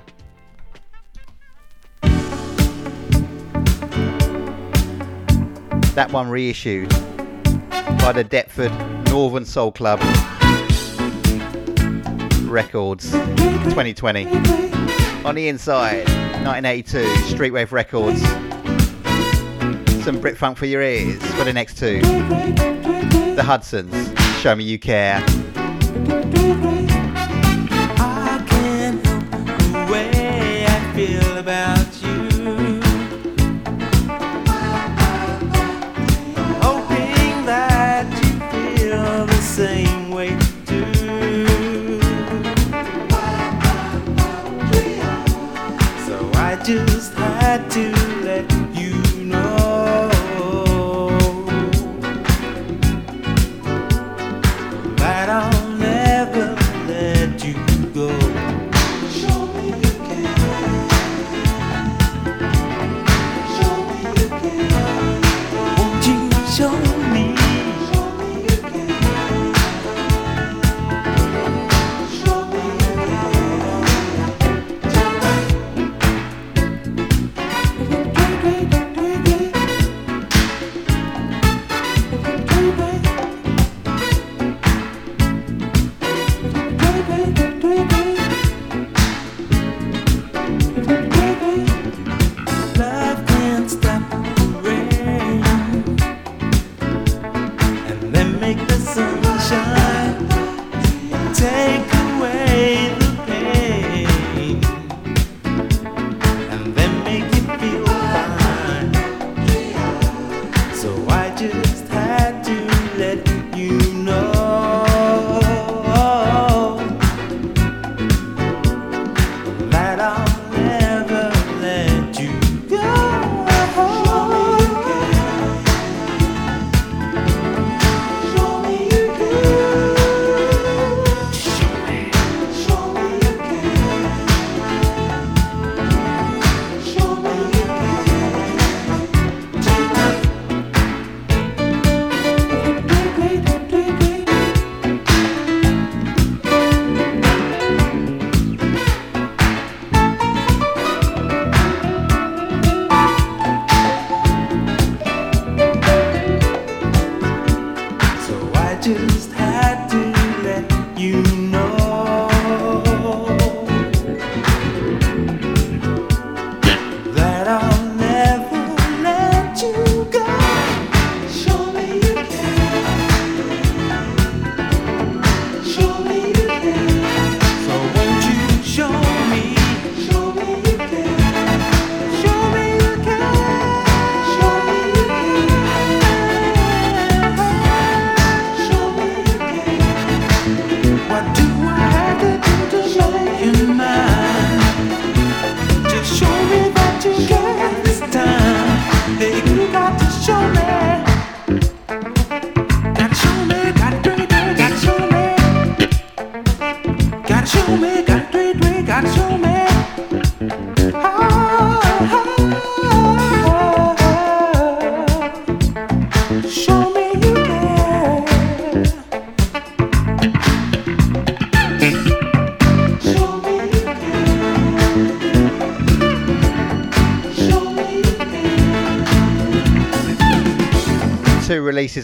That 5.96 6.12
one 6.12 6.28
reissued 6.28 6.90
by 6.90 8.12
the 8.12 8.22
Deptford 8.22 8.70
Northern 9.08 9.46
Soul 9.46 9.72
Club 9.72 9.98
Records 12.42 13.12
2020. 13.12 14.26
On 15.24 15.34
the 15.34 15.48
inside, 15.48 16.06
1982, 16.44 16.98
Streetwave 17.34 17.72
Records. 17.72 18.20
Some 20.04 20.20
Brit 20.20 20.36
funk 20.36 20.58
for 20.58 20.66
your 20.66 20.82
ears 20.82 21.16
for 21.32 21.44
the 21.44 21.54
next 21.54 21.78
two. 21.78 22.02
The 23.34 23.42
Hudsons, 23.42 24.12
Show 24.42 24.54
Me 24.54 24.64
You 24.64 24.78
Care. 24.78 25.24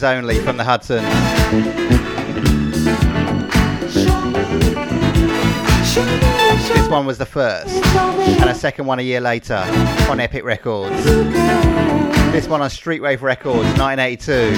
Only 0.02 0.40
from 0.40 0.56
the 0.56 0.64
Hudson. 0.64 1.04
This 6.74 6.88
one 6.88 7.06
was 7.06 7.18
the 7.18 7.26
first, 7.26 7.72
and 7.72 8.50
a 8.50 8.54
second 8.54 8.86
one 8.86 8.98
a 8.98 9.02
year 9.02 9.20
later 9.20 9.62
on 10.10 10.18
Epic 10.18 10.44
Records. 10.44 11.04
This 11.04 12.48
one 12.48 12.62
on 12.62 12.68
Streetwave 12.68 13.22
Records, 13.22 13.78
1982. 13.78 14.56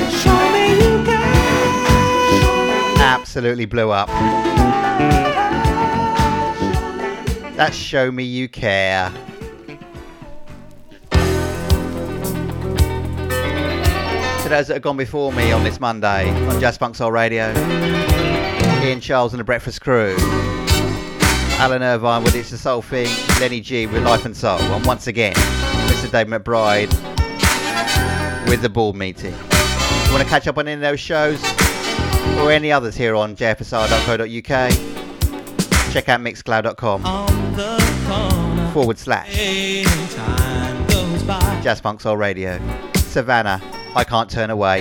Absolutely 3.02 3.66
blew 3.66 3.90
up. 3.90 4.08
That's 7.56 7.76
Show 7.76 8.10
Me 8.10 8.24
You 8.24 8.48
Care. 8.48 9.12
Those 14.54 14.68
that 14.68 14.74
have 14.74 14.82
gone 14.82 14.96
before 14.96 15.32
me 15.32 15.50
on 15.50 15.64
this 15.64 15.80
Monday 15.80 16.30
on 16.46 16.60
Jazz 16.60 16.76
Funk 16.76 16.94
Soul 16.94 17.10
Radio, 17.10 17.52
Ian 18.84 19.00
Charles 19.00 19.32
and 19.32 19.40
the 19.40 19.44
Breakfast 19.44 19.80
Crew, 19.80 20.14
Alan 21.58 21.82
Irvine 21.82 22.22
with 22.22 22.36
It's 22.36 22.52
a 22.52 22.58
Soul 22.58 22.80
Thing, 22.80 23.08
Lenny 23.40 23.60
G 23.60 23.88
with 23.88 24.04
Life 24.04 24.24
and 24.26 24.36
Soul, 24.36 24.60
and 24.60 24.86
once 24.86 25.08
again, 25.08 25.34
Mr. 25.34 26.08
Dave 26.08 26.28
McBride 26.28 26.88
with 28.48 28.62
the 28.62 28.68
board 28.68 28.94
meeting. 28.94 29.32
You 29.32 30.12
want 30.12 30.22
to 30.22 30.28
catch 30.28 30.46
up 30.46 30.56
on 30.56 30.68
any 30.68 30.74
of 30.76 30.80
those 30.82 31.00
shows? 31.00 31.42
Or 32.38 32.52
any 32.52 32.70
others 32.70 32.94
here 32.94 33.16
on 33.16 33.34
jfsr.co.uk? 33.34 34.70
Check 35.92 36.08
out 36.08 36.20
mixcloud.com 36.20 37.02
forward 38.72 38.98
slash. 38.98 39.34
Jazz 41.64 41.80
Funk 41.80 42.00
Soul 42.00 42.16
Radio. 42.16 42.60
Savanna, 42.94 43.60
I 43.96 44.02
can't 44.02 44.28
turn 44.28 44.50
away. 44.50 44.80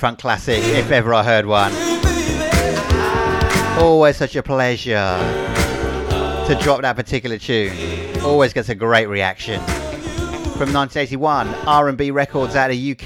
Funk 0.00 0.18
classic, 0.18 0.64
if 0.64 0.90
ever 0.90 1.12
I 1.12 1.22
heard 1.22 1.44
one. 1.44 1.74
Always 3.78 4.16
such 4.16 4.34
a 4.34 4.42
pleasure 4.42 4.94
to 6.46 6.58
drop 6.62 6.80
that 6.80 6.96
particular 6.96 7.36
tune. 7.36 7.76
Always 8.22 8.54
gets 8.54 8.70
a 8.70 8.74
great 8.74 9.08
reaction. 9.08 9.60
From 10.56 10.72
1981, 10.72 11.48
R&B 11.66 12.12
records 12.12 12.56
out 12.56 12.70
of 12.70 12.78
UK. 12.78 13.04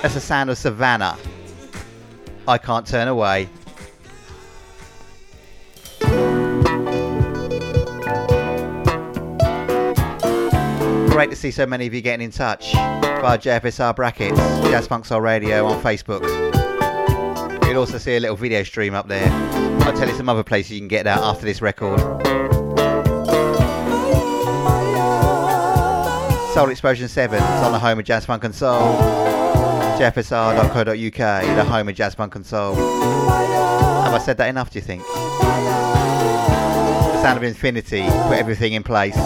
That's 0.00 0.14
the 0.14 0.20
sound 0.20 0.50
of 0.50 0.58
Savanna. 0.58 1.18
I 2.46 2.56
can't 2.58 2.86
turn 2.86 3.08
away. 3.08 3.48
great 11.26 11.34
to 11.34 11.40
see 11.40 11.50
so 11.50 11.64
many 11.64 11.86
of 11.86 11.94
you 11.94 12.02
getting 12.02 12.22
in 12.22 12.30
touch 12.30 12.74
via 12.74 13.38
JFSR 13.38 13.96
brackets, 13.96 14.38
Jazz 14.68 14.86
Funk 14.86 15.06
Soul 15.06 15.22
Radio 15.22 15.64
on 15.64 15.82
Facebook. 15.82 16.22
You'll 17.66 17.78
also 17.78 17.96
see 17.96 18.16
a 18.16 18.20
little 18.20 18.36
video 18.36 18.62
stream 18.62 18.92
up 18.92 19.08
there. 19.08 19.30
I'll 19.84 19.94
tell 19.94 20.06
you 20.06 20.14
some 20.16 20.28
other 20.28 20.44
places 20.44 20.72
you 20.72 20.80
can 20.80 20.88
get 20.88 21.04
that 21.04 21.16
after 21.20 21.46
this 21.46 21.62
record. 21.62 21.98
Soul 26.52 26.68
Explosion 26.68 27.08
7, 27.08 27.38
it's 27.38 27.46
on 27.64 27.72
the 27.72 27.78
home 27.78 27.98
of 27.98 28.04
Jazz 28.04 28.26
Funk 28.26 28.44
and 28.44 28.54
Soul. 28.54 28.94
JFSR.co.uk, 29.98 31.56
the 31.56 31.64
home 31.64 31.88
of 31.88 31.94
Jazz 31.94 32.14
Funk 32.14 32.34
and 32.34 32.44
Soul. 32.44 32.74
Have 32.74 34.12
I 34.12 34.18
said 34.18 34.36
that 34.36 34.50
enough, 34.50 34.68
do 34.68 34.78
you 34.78 34.84
think? 34.84 35.02
The 37.06 37.22
sound 37.22 37.38
of 37.38 37.44
infinity, 37.44 38.02
put 38.02 38.36
everything 38.36 38.74
in 38.74 38.82
place. 38.82 39.16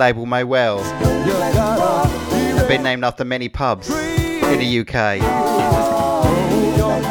label 0.00 0.24
May 0.24 0.44
Wells 0.44 0.90
have 0.92 2.66
been 2.66 2.82
named 2.82 3.04
after 3.04 3.22
many 3.22 3.50
pubs 3.50 3.90
in 3.90 4.58
the 4.58 4.80
UK. 4.80 5.20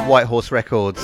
White 0.08 0.26
Horse 0.26 0.52
Records. 0.52 1.00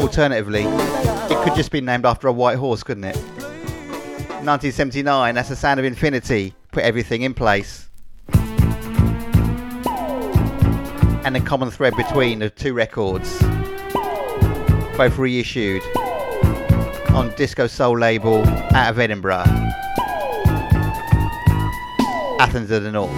Alternatively, 0.00 0.62
it 0.62 1.44
could 1.44 1.54
just 1.54 1.70
be 1.70 1.82
named 1.82 2.06
after 2.06 2.28
a 2.28 2.32
white 2.32 2.56
horse, 2.56 2.82
couldn't 2.82 3.04
it? 3.04 3.16
1979, 3.16 5.34
that's 5.34 5.50
the 5.50 5.56
sound 5.56 5.78
of 5.78 5.84
infinity. 5.84 6.54
Put 6.70 6.82
everything 6.82 7.20
in 7.20 7.34
place. 7.34 7.90
And 11.24 11.36
the 11.36 11.42
common 11.44 11.70
thread 11.70 11.94
between 11.94 12.38
the 12.38 12.48
two 12.48 12.72
records, 12.72 13.38
both 14.96 15.18
reissued 15.18 15.82
on 17.10 17.34
Disco 17.36 17.66
Soul 17.66 17.98
label 17.98 18.46
out 18.74 18.88
of 18.88 18.98
Edinburgh. 18.98 19.61
Athens 22.42 22.72
of 22.72 22.82
the 22.82 22.90
North. 22.90 23.14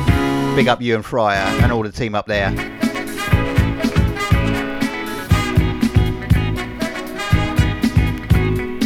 Big 0.55 0.69
up 0.69 0.81
Euan 0.81 1.03
Fryer 1.03 1.39
and 1.63 1.73
all 1.73 1.83
the 1.83 1.91
team 1.91 2.15
up 2.15 2.27
there. 2.27 2.51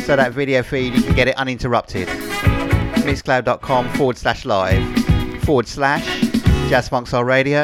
So 0.04 0.14
that 0.14 0.30
video 0.32 0.62
feed, 0.62 0.94
you 0.94 1.02
can 1.02 1.16
get 1.16 1.26
it 1.26 1.36
uninterrupted. 1.36 2.06
Mixcloud.com 2.06 3.88
forward 3.94 4.16
slash 4.16 4.44
live 4.44 4.80
forward 5.42 5.66
slash 5.66 6.06
Jazz 6.70 6.88
Funk 6.88 7.08
Soul 7.08 7.24
Radio. 7.24 7.62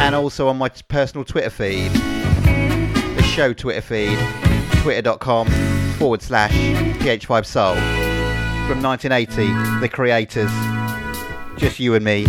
And 0.00 0.14
also 0.14 0.48
on 0.48 0.56
my 0.56 0.70
personal 0.88 1.26
Twitter 1.26 1.50
feed, 1.50 1.92
the 1.92 3.22
show 3.22 3.52
Twitter 3.52 3.82
feed, 3.82 4.18
twitter.com 4.80 5.48
forward 5.98 6.22
slash 6.22 6.54
PH5Soul 7.00 8.17
from 8.68 8.82
1980, 8.82 9.80
The 9.80 9.88
Creators. 9.88 10.50
Just 11.56 11.80
you 11.80 11.94
and 11.94 12.04
me. 12.04 12.26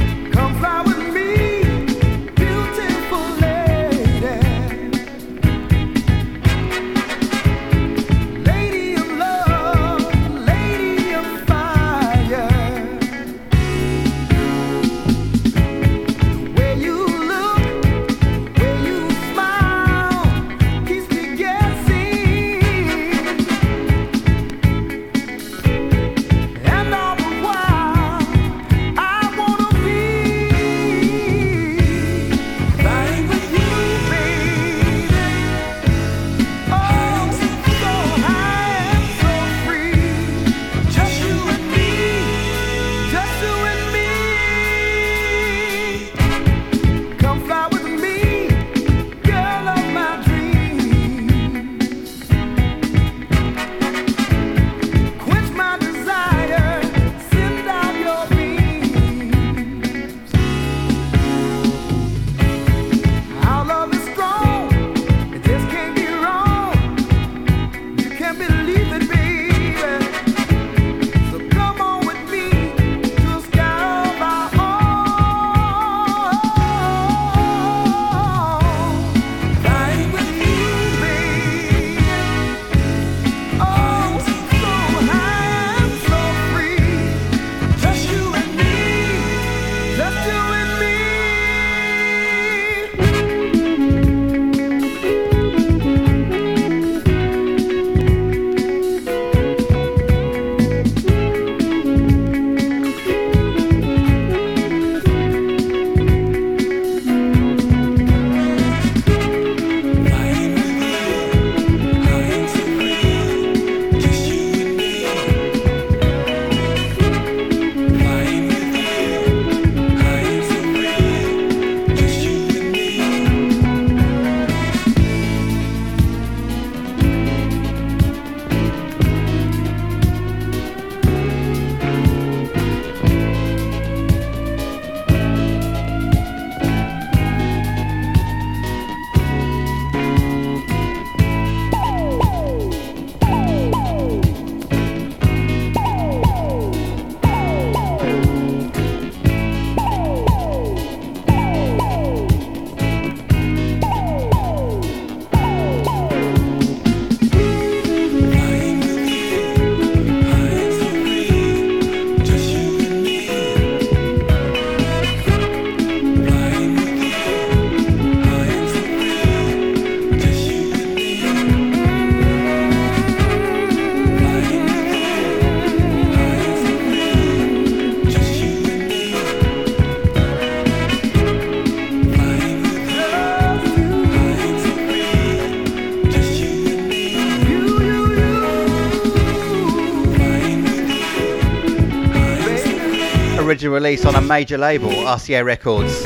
Original 193.60 193.74
release 193.74 194.06
on 194.06 194.16
a 194.16 194.22
major 194.22 194.58
label, 194.58 194.88
RCA 194.88 195.44
Records, 195.44 196.06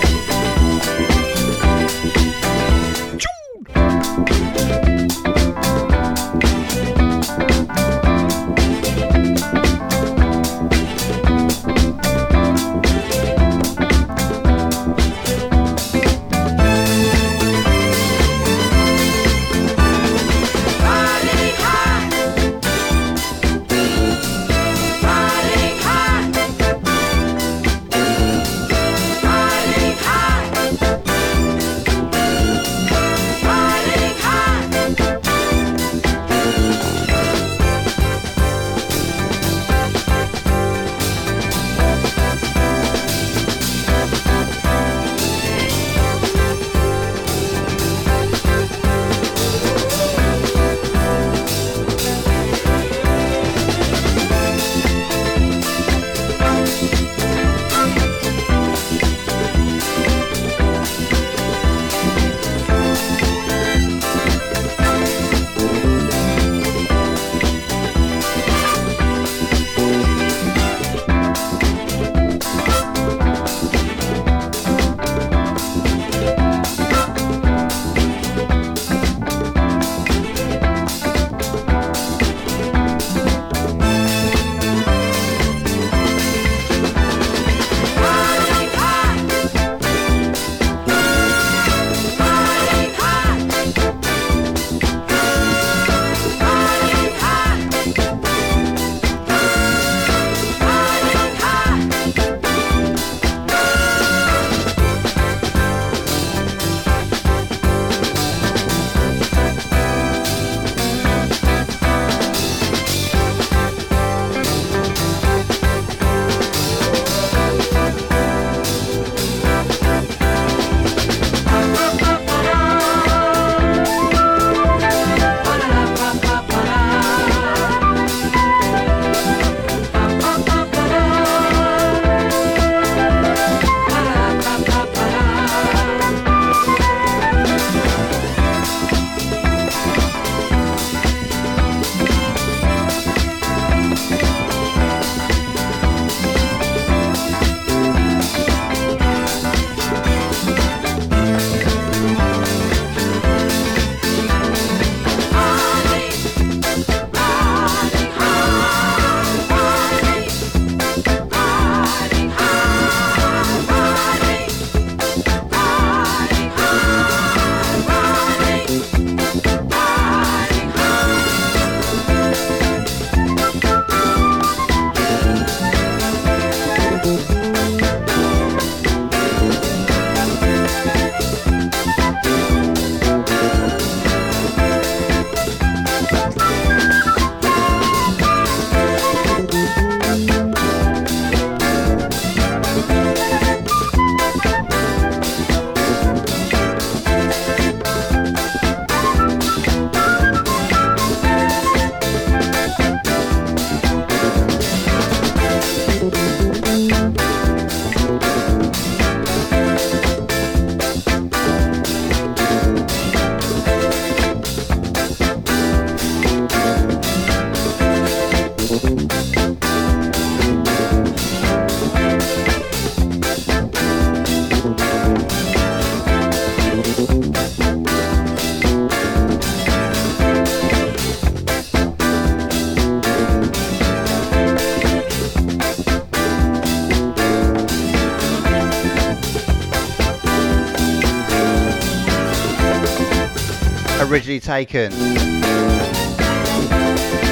Originally 244.17 244.39
taken 244.39 244.91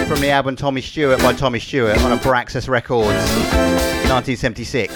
from 0.06 0.22
the 0.22 0.30
album 0.30 0.56
Tommy 0.56 0.82
Stewart 0.82 1.18
by 1.18 1.34
Tommy 1.34 1.58
Stewart 1.58 1.98
on 2.04 2.16
Abraxas 2.16 2.70
Records, 2.70 3.08
1976. 4.08 4.94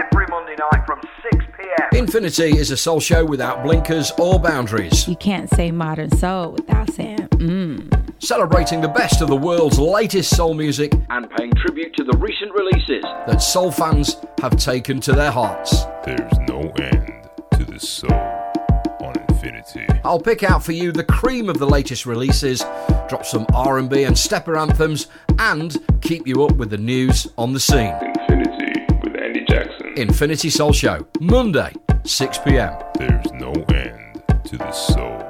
Every 0.00 0.26
Monday 0.28 0.56
night 0.58 0.84
from 0.84 1.00
6 1.30 1.44
p.m. 1.56 1.88
Infinity 1.92 2.58
is 2.58 2.72
a 2.72 2.76
soul 2.76 2.98
show 2.98 3.24
without 3.24 3.62
blinkers 3.62 4.10
or 4.18 4.40
boundaries. 4.40 5.06
You 5.06 5.14
can't 5.14 5.48
say 5.50 5.70
modern 5.70 6.10
soul 6.18 6.50
without 6.50 6.92
saying 6.92 7.28
mmm. 7.38 7.95
Celebrating 8.18 8.80
the 8.80 8.88
best 8.88 9.20
of 9.20 9.28
the 9.28 9.36
world's 9.36 9.78
latest 9.78 10.34
soul 10.34 10.54
music 10.54 10.92
and 11.10 11.30
paying 11.36 11.52
tribute 11.52 11.94
to 11.94 12.04
the 12.04 12.16
recent 12.16 12.50
releases 12.54 13.02
that 13.26 13.42
soul 13.42 13.70
fans 13.70 14.16
have 14.40 14.56
taken 14.56 15.00
to 15.00 15.12
their 15.12 15.30
hearts. 15.30 15.84
There's 16.04 16.38
no 16.48 16.60
end 16.80 17.28
to 17.52 17.64
the 17.64 17.78
soul 17.78 18.10
on 18.10 19.12
Infinity. 19.28 19.86
I'll 20.02 20.18
pick 20.18 20.42
out 20.42 20.64
for 20.64 20.72
you 20.72 20.92
the 20.92 21.04
cream 21.04 21.50
of 21.50 21.58
the 21.58 21.66
latest 21.66 22.06
releases, 22.06 22.60
drop 23.08 23.26
some 23.26 23.46
R&B 23.52 24.04
and 24.04 24.16
stepper 24.16 24.56
anthems, 24.56 25.08
and 25.38 25.76
keep 26.00 26.26
you 26.26 26.42
up 26.42 26.56
with 26.56 26.70
the 26.70 26.78
news 26.78 27.28
on 27.36 27.52
the 27.52 27.60
scene. 27.60 27.94
Infinity 28.02 28.86
with 29.02 29.14
Andy 29.16 29.44
Jackson. 29.46 29.92
Infinity 29.96 30.48
Soul 30.48 30.72
Show, 30.72 31.06
Monday, 31.20 31.74
6 32.04 32.38
p.m. 32.38 32.78
There's 32.98 33.30
no 33.32 33.52
end 33.68 34.22
to 34.44 34.56
the 34.56 34.72
soul 34.72 35.25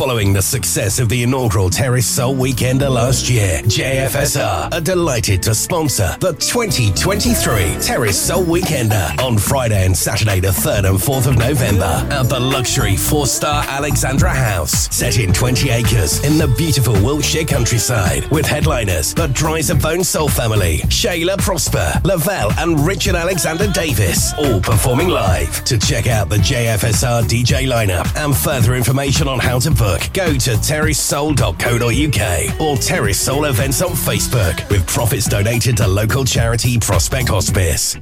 Following 0.00 0.32
the 0.32 0.40
success 0.40 0.98
of 0.98 1.10
the 1.10 1.24
inaugural 1.24 1.68
Terrace 1.68 2.06
Soul 2.06 2.34
Weekender 2.34 2.88
last 2.88 3.28
year, 3.28 3.60
JFSR 3.64 4.72
are 4.72 4.80
delighted 4.80 5.42
to 5.42 5.54
sponsor 5.54 6.16
the 6.20 6.32
2023 6.32 7.76
Terrace 7.82 8.18
Soul 8.18 8.46
Weekender 8.46 9.22
on 9.22 9.36
Friday 9.36 9.84
and 9.84 9.94
Saturday, 9.94 10.40
the 10.40 10.48
3rd 10.48 10.88
and 10.88 10.98
4th 10.98 11.26
of 11.26 11.36
November 11.36 11.84
at 11.84 12.30
the 12.30 12.40
luxury 12.40 12.96
four 12.96 13.26
star 13.26 13.62
Alexandra 13.68 14.30
House, 14.30 14.88
set 14.90 15.18
in 15.18 15.34
20 15.34 15.68
acres 15.68 16.24
in 16.24 16.38
the 16.38 16.48
beautiful 16.56 16.94
Wiltshire 16.94 17.44
countryside, 17.44 18.24
with 18.30 18.46
headliners 18.46 19.12
the 19.12 19.28
Drizabone 19.28 20.02
Soul 20.02 20.30
Family, 20.30 20.78
Shayla 20.88 21.36
Prosper, 21.36 22.00
Lavelle, 22.04 22.52
and 22.52 22.80
Richard 22.86 23.16
Alexander 23.16 23.70
Davis, 23.70 24.32
all 24.38 24.62
performing 24.62 25.08
live. 25.08 25.62
To 25.66 25.76
check 25.76 26.06
out 26.06 26.30
the 26.30 26.38
JFSR 26.38 27.24
DJ 27.24 27.68
lineup 27.68 28.10
and 28.16 28.34
further 28.34 28.74
information 28.76 29.28
on 29.28 29.38
how 29.38 29.58
to 29.58 29.70
book, 29.70 29.89
go 30.12 30.34
to 30.34 30.50
terrysoul.co.uk 30.52 32.60
or 32.60 32.76
Terry 32.76 33.12
Soul 33.12 33.46
Events 33.46 33.82
on 33.82 33.90
Facebook, 33.90 34.68
with 34.70 34.86
profits 34.86 35.26
donated 35.26 35.76
to 35.78 35.86
local 35.86 36.24
charity 36.24 36.78
Prospect 36.78 37.28
Hospice. 37.28 37.96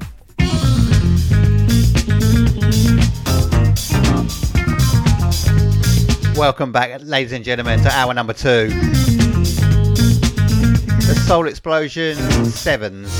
Welcome 6.36 6.70
back, 6.70 7.00
ladies 7.02 7.32
and 7.32 7.44
gentlemen, 7.44 7.82
to 7.82 7.90
hour 7.90 8.14
number 8.14 8.32
two. 8.32 8.68
The 11.08 11.14
Soul 11.26 11.48
Explosion 11.48 12.16
Sevens, 12.46 13.10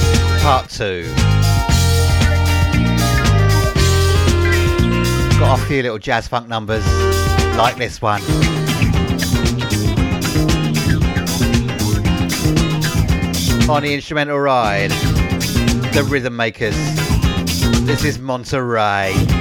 Part 0.43 0.71
Two. 0.71 1.03
Got 5.39 5.59
a 5.59 5.63
few 5.67 5.83
little 5.83 5.99
jazz 5.99 6.29
funk 6.29 6.49
numbers, 6.49 6.87
like 7.57 7.77
this 7.77 8.03
one. 8.03 8.21
On 13.69 13.83
the 13.83 13.93
instrumental 13.93 14.39
ride, 14.39 14.91
the 15.93 16.03
Rhythm 16.09 16.37
Makers. 16.37 16.75
This 17.85 18.03
is 18.03 18.19
Monterey. 18.19 19.38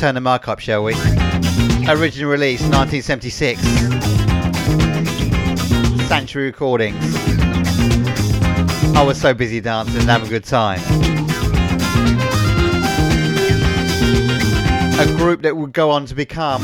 turn 0.00 0.14
the 0.14 0.20
mark 0.20 0.48
up, 0.48 0.58
shall 0.58 0.82
we? 0.82 0.94
Original 1.86 2.30
release 2.30 2.62
1976. 2.62 3.60
Sanctuary 6.08 6.46
Recordings. 6.46 6.96
I 8.96 9.04
was 9.06 9.20
so 9.20 9.34
busy 9.34 9.60
dancing 9.60 10.00
and 10.00 10.08
having 10.08 10.28
a 10.28 10.30
good 10.30 10.44
time. 10.44 10.80
A 14.98 15.18
group 15.18 15.42
that 15.42 15.54
would 15.54 15.74
go 15.74 15.90
on 15.90 16.06
to 16.06 16.14
become 16.14 16.62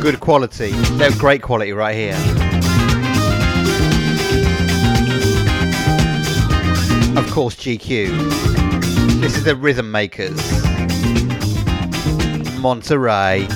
good 0.00 0.20
quality. 0.20 0.70
They're 0.96 1.10
great 1.18 1.42
quality 1.42 1.72
right 1.72 1.96
here. 1.96 2.14
Of 7.18 7.28
course, 7.32 7.56
GQ. 7.56 9.20
This 9.20 9.36
is 9.36 9.42
the 9.42 9.56
Rhythm 9.56 9.90
Makers. 9.90 10.63
Monterey. 12.64 13.46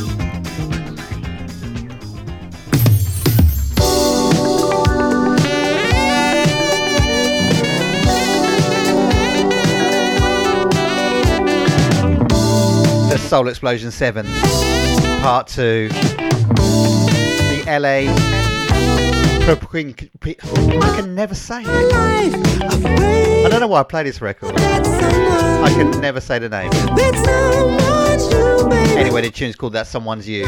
The 13.08 13.16
Soul 13.18 13.48
Explosion 13.48 13.90
7, 13.90 14.26
Part 15.22 15.46
2. 15.46 15.88
The 15.88 17.64
LA 17.66 18.12
I 19.48 20.96
can 21.00 21.14
never 21.14 21.34
say 21.34 21.62
it. 21.62 21.66
I 21.66 23.48
don't 23.48 23.60
know 23.60 23.68
why 23.68 23.80
I 23.80 23.84
play 23.84 24.02
this 24.02 24.20
record. 24.20 24.52
I 24.60 25.72
can 25.74 25.98
never 26.02 26.20
say 26.20 26.38
the 26.38 26.50
name. 26.50 27.87
Anyway, 28.96 29.22
the 29.22 29.30
tune's 29.30 29.56
called 29.56 29.72
That 29.74 29.86
Someone's 29.86 30.28
You. 30.28 30.44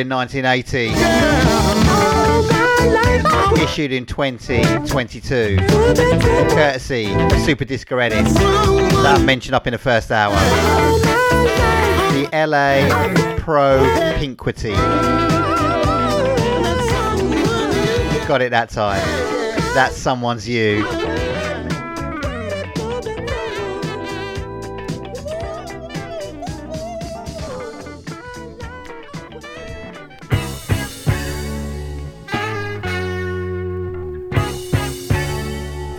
in 0.00 0.08
1980. 0.08 0.86
Yeah. 0.86 1.62
Issued 3.62 3.92
in 3.92 4.06
2022. 4.06 5.58
Courtesy 6.50 7.06
Super 7.44 7.64
Disco 7.66 7.98
Edit. 7.98 8.24
That 9.04 9.20
mentioned 9.24 9.54
up 9.54 9.66
in 9.66 9.72
the 9.72 9.78
first 9.78 10.10
hour. 10.10 10.34
The 12.12 12.28
LA 12.32 13.36
Pro 13.36 13.80
Pinquity. 14.16 14.72
Got 18.26 18.42
it 18.42 18.50
that 18.50 18.70
time. 18.70 19.06
That's 19.74 19.96
someone's 19.96 20.48
you. 20.48 20.86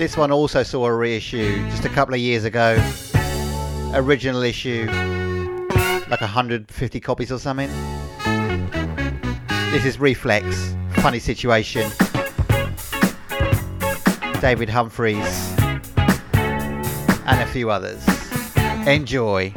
This 0.02 0.18
one 0.18 0.32
also 0.32 0.64
saw 0.64 0.88
a 0.88 0.96
reissue 0.96 1.64
just 1.70 1.86
a 1.86 1.90
couple 1.90 2.16
of 2.16 2.20
years 2.20 2.44
ago. 2.44 2.76
Original 3.94 4.42
issue, 4.42 4.88
like 6.10 6.22
150 6.22 7.00
copies 7.00 7.32
or 7.32 7.38
something. 7.38 7.70
This 9.70 9.86
is 9.86 10.00
Reflex, 10.00 10.76
Funny 10.94 11.20
Situation. 11.20 11.88
David 14.42 14.70
Humphreys, 14.70 15.56
and 16.34 17.40
a 17.40 17.46
few 17.46 17.70
others. 17.70 18.04
Enjoy. 18.88 19.54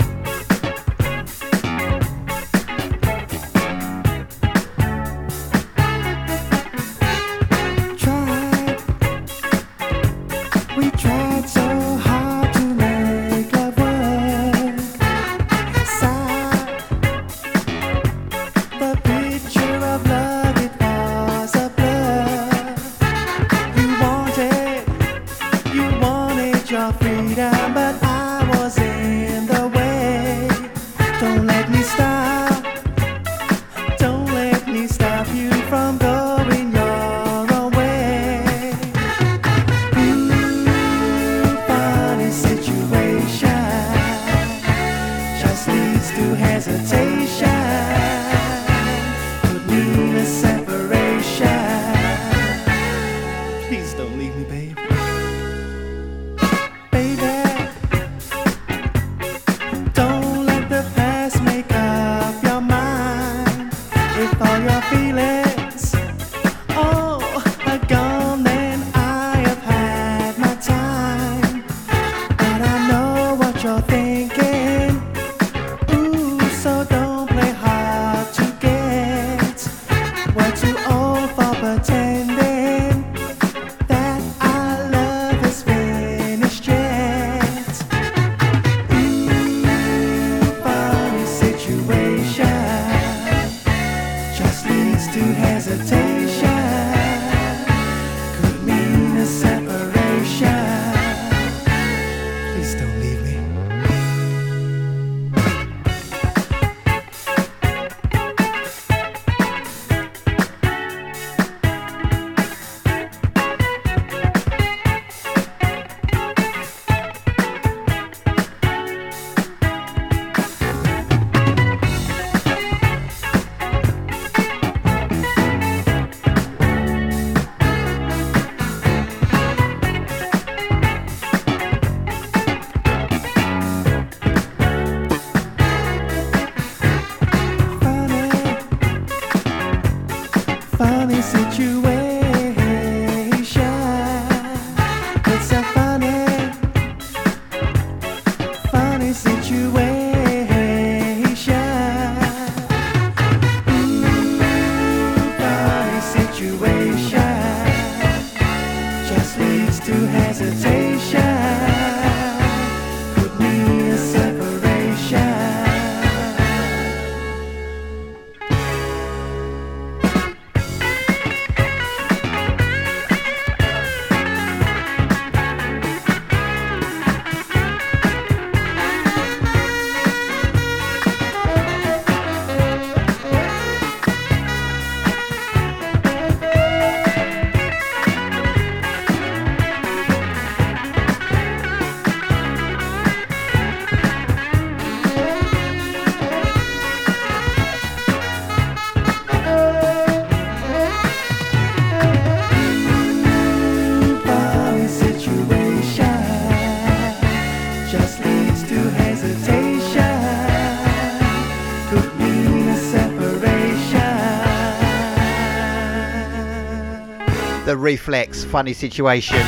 Reflex, 217.85 218.45
Funny 218.45 218.73
Situation. 218.73 219.43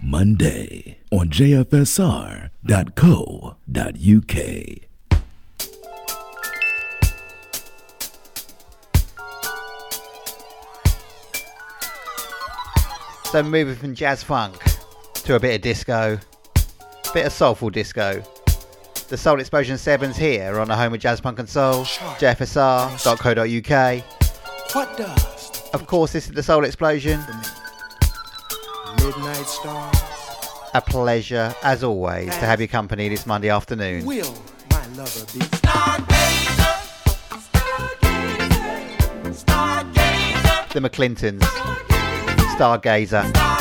Monday 0.00 0.98
on 1.10 1.30
jfsr.co.uk. 1.30 2.46
So 13.32 13.42
moving 13.42 13.74
from 13.74 13.96
jazz 13.96 14.22
funk 14.22 14.62
to 15.24 15.34
a 15.34 15.40
bit 15.40 15.56
of 15.56 15.62
disco, 15.62 16.20
a 16.54 17.12
bit 17.12 17.26
of 17.26 17.32
soulful 17.32 17.70
disco. 17.70 18.22
The 19.08 19.16
Soul 19.16 19.40
Explosion 19.40 19.74
7's 19.76 20.16
here 20.16 20.60
on 20.60 20.68
the 20.68 20.76
home 20.76 20.94
of 20.94 21.00
jazz 21.00 21.18
funk 21.18 21.40
and 21.40 21.48
soul, 21.48 21.84
jfsr.co.uk. 21.84 24.04
What 24.72 24.96
does 24.96 25.62
Of 25.74 25.88
course, 25.88 26.12
this 26.12 26.26
is 26.26 26.32
the 26.32 26.44
Soul 26.44 26.64
Explosion. 26.64 27.20
A 30.74 30.82
pleasure, 30.84 31.54
as 31.62 31.84
always, 31.84 32.30
to 32.30 32.46
have 32.46 32.60
your 32.60 32.66
company 32.66 33.08
this 33.08 33.26
Monday 33.26 33.48
afternoon. 33.48 34.04
Will 34.04 34.34
my 34.70 34.86
lover 34.88 35.24
be? 35.32 35.38
The 40.72 40.80
McClintons, 40.80 41.42
Stargazer. 42.58 43.32
bright 43.32 43.34
star 43.34 43.46
watcher. 43.46 43.55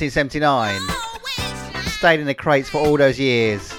1979. 0.00 0.80
Stayed 1.86 2.20
in 2.20 2.26
the 2.26 2.34
crates 2.34 2.68
for 2.68 2.78
all 2.78 2.96
those 2.96 3.18
years. 3.18 3.74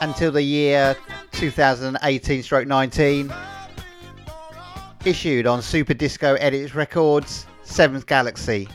Until 0.00 0.32
the 0.32 0.40
year 0.40 0.96
2018 1.32 2.42
stroke 2.42 2.66
19. 2.66 3.30
Issued 5.04 5.46
on 5.46 5.60
Super 5.60 5.92
Disco 5.92 6.36
Edits 6.36 6.74
Records, 6.74 7.44
Seventh 7.64 8.06
Galaxy. 8.06 8.66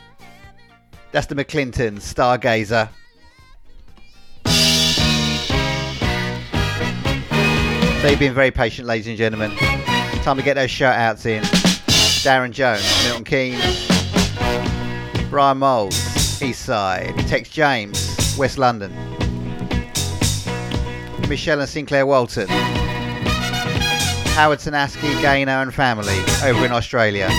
That's 1.11 1.25
the 1.25 1.33
McClinton 1.33 1.97
Stargazer. 1.97 2.89
So 8.01 8.07
you've 8.07 8.19
been 8.19 8.35
very 8.35 8.51
patient, 8.51 8.87
ladies 8.87 9.07
and 9.07 9.17
gentlemen. 9.17 9.55
Time 10.21 10.37
to 10.37 10.43
get 10.43 10.53
those 10.53 10.69
shout 10.69 10.95
outs 10.95 11.25
in. 11.25 11.41
Darren 12.21 12.51
Jones, 12.51 12.83
Milton 13.05 13.23
Keynes, 13.23 13.92
Brian 15.33 15.57
Moles, 15.57 16.43
East 16.43 16.63
Side, 16.63 17.17
Tex 17.27 17.49
James, 17.49 18.35
West 18.37 18.59
London, 18.59 18.93
Michelle 21.27 21.59
and 21.59 21.67
Sinclair 21.67 22.05
Walton, 22.05 22.47
Howard 24.35 24.59
Tanaski, 24.59 25.19
Gaynor 25.23 25.63
and 25.63 25.73
family 25.73 26.19
over 26.43 26.63
in 26.63 26.71
Australia, 26.71 27.29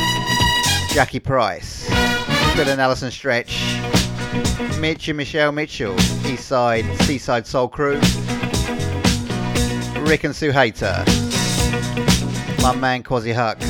Jackie 0.93 1.21
Price, 1.21 1.87
Phil 2.57 2.69
and 2.69 2.81
Alison 2.81 3.13
Stretch, 3.13 3.63
Mitch 4.81 5.07
and 5.07 5.17
Michelle 5.17 5.53
Mitchell, 5.53 5.95
East 6.27 6.49
Side, 6.49 6.85
Seaside 7.03 7.47
Soul 7.47 7.69
Crew, 7.69 8.01
Rick 10.01 10.25
and 10.25 10.35
Sue 10.35 10.51
Hater, 10.51 11.05
my 12.61 12.75
man 12.75 13.05
Quasi 13.05 13.33
Huck, 13.33 13.61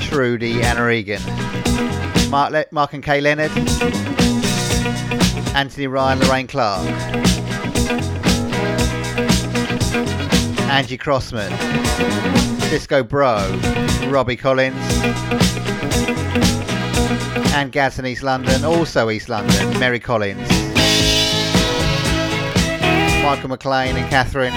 Trudy 0.00 0.62
Anna 0.62 0.84
Regan, 0.84 1.20
Mark, 2.34 2.50
Le- 2.50 2.64
Mark 2.72 2.92
and 2.94 3.02
Kay 3.04 3.20
Leonard, 3.20 3.52
Anthony 5.54 5.86
Ryan, 5.86 6.18
Lorraine 6.18 6.48
Clark, 6.48 6.84
Angie 10.68 10.98
Crossman, 10.98 11.52
Disco 12.70 13.04
Bro, 13.04 13.60
Robbie 14.08 14.34
Collins, 14.34 14.74
and 17.54 17.70
Gadsden 17.70 18.04
East 18.04 18.24
London, 18.24 18.64
also 18.64 19.10
East 19.10 19.28
London, 19.28 19.78
Mary 19.78 20.00
Collins, 20.00 20.50
Michael 23.22 23.50
McLean 23.50 23.96
and 23.96 24.10
Catherine, 24.10 24.52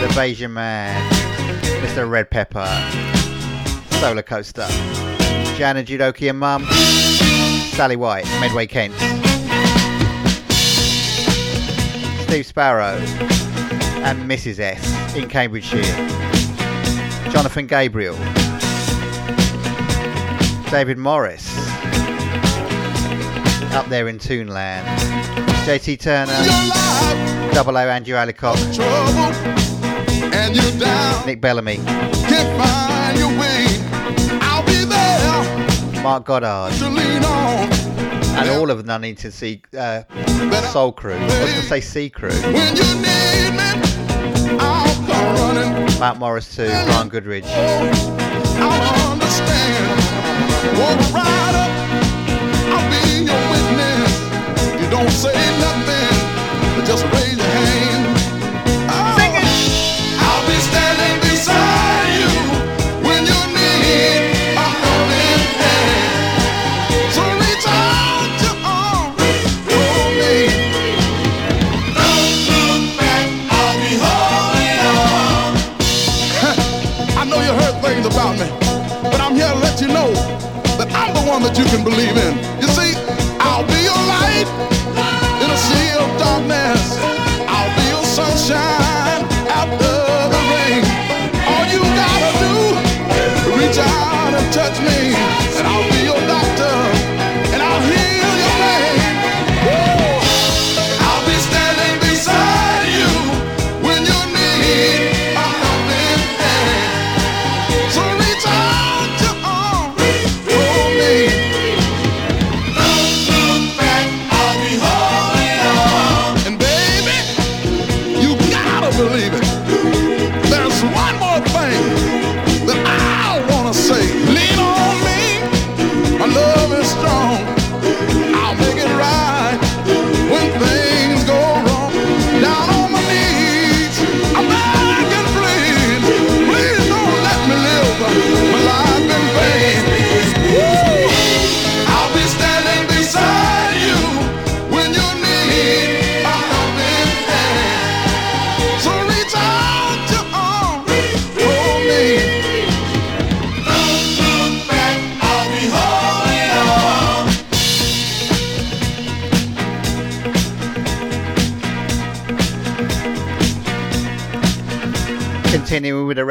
the 0.00 0.08
Bayesian 0.14 0.52
Man, 0.52 1.12
Mr. 1.82 2.08
Red 2.08 2.30
Pepper, 2.30 2.64
Solar 4.00 4.22
Coaster, 4.22 4.66
Jan 5.56 5.78
and 5.78 5.88
Judoki 5.88 6.28
and 6.28 6.38
Mum, 6.38 6.66
Sally 7.74 7.96
White, 7.96 8.26
Medway 8.40 8.66
Kent, 8.66 8.92
Steve 12.28 12.44
Sparrow, 12.44 12.98
and 14.04 14.30
Mrs. 14.30 14.60
S 14.60 15.16
in 15.16 15.26
Cambridgeshire, 15.30 15.80
Jonathan 17.32 17.66
Gabriel, 17.66 18.16
David 20.70 20.98
Morris, 20.98 21.48
up 23.72 23.88
there 23.88 24.08
in 24.08 24.18
Toonland, 24.18 24.84
JT 25.64 25.98
Turner, 25.98 27.54
Double 27.54 27.78
O 27.78 27.88
Andrew 27.88 28.14
Alicock, 28.16 28.58
and 30.34 30.54
you're 30.54 30.78
down, 30.78 31.24
Nick 31.24 31.40
Bellamy, 31.40 31.78
Mark 36.06 36.24
Goddard, 36.24 36.72
to 36.78 36.88
lean 36.88 37.24
on 37.24 37.68
and 38.38 38.48
all 38.50 38.70
of 38.70 38.78
the 38.78 38.84
None 38.84 39.16
to 39.16 39.32
See 39.32 39.60
uh, 39.76 40.04
Soul 40.70 40.92
Crew. 40.92 41.14
I 41.14 41.24
was 41.24 41.34
going 41.34 41.54
to 41.54 41.62
say 41.62 41.80
Sea 41.80 42.08
Crew. 42.08 42.30
when 42.30 42.76
you 42.76 42.94
need 43.02 43.50
me. 43.58 44.56
I'll 44.60 44.86
come 45.04 45.34
running. 45.34 45.98
Matt 45.98 46.18
Morris 46.20 46.54
too, 46.54 46.68
Brian 46.68 47.08
Goodrich. 47.08 47.44
I'll 47.48 49.10
understand. 49.10 49.98
Walk 50.78 50.96
right 51.12 51.54
up. 51.58 51.72
I'll 52.70 52.86
be 52.86 53.26
your 53.26 53.42
witness. 53.50 54.14
You 54.80 54.88
don't 54.88 55.10
say 55.10 55.34
nothing, 55.58 56.14
but 56.76 56.86
just 56.86 57.02
raise 57.14 57.36
your 57.36 57.50
hand. 57.50 58.06
Sing 59.18 59.34
it. 59.34 60.22
I'll 60.22 60.46
be 60.46 60.54
standing 60.54 61.20
beside 61.28 61.75
I'm 79.26 79.34
here 79.34 79.48
to 79.48 79.58
let 79.58 79.80
you 79.80 79.88
know 79.88 80.12
that 80.78 80.86
I'm 80.94 81.12
the 81.12 81.28
one 81.28 81.42
that 81.42 81.58
you 81.58 81.64
can 81.64 81.82
believe 81.82 82.14
in. 82.14 82.32
You 82.62 82.68
see, 82.68 82.94
I'll 83.42 83.66
be 83.66 83.82
your 83.82 84.02
light 84.06 84.46
in 85.42 85.50
a 85.50 85.58
sea 85.66 85.90
of 85.98 86.06
darkness. 86.16 86.96
I'll 87.50 87.74
be 87.74 87.88
your 87.90 88.04
sunshine 88.04 88.85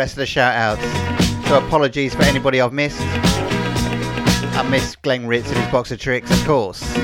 rest 0.05 0.13
of 0.13 0.19
the 0.19 0.25
shout 0.27 0.53
outs. 0.53 1.47
So 1.49 1.57
apologies 1.57 2.13
for 2.13 2.21
anybody 2.21 2.61
I've 2.61 2.71
missed. 2.71 3.01
I 3.01 4.67
missed 4.69 5.01
Glenn 5.01 5.25
Ritz 5.25 5.49
and 5.49 5.57
his 5.57 5.67
box 5.71 5.89
of 5.89 5.99
tricks, 5.99 6.29
of 6.29 6.45
course. 6.45 6.95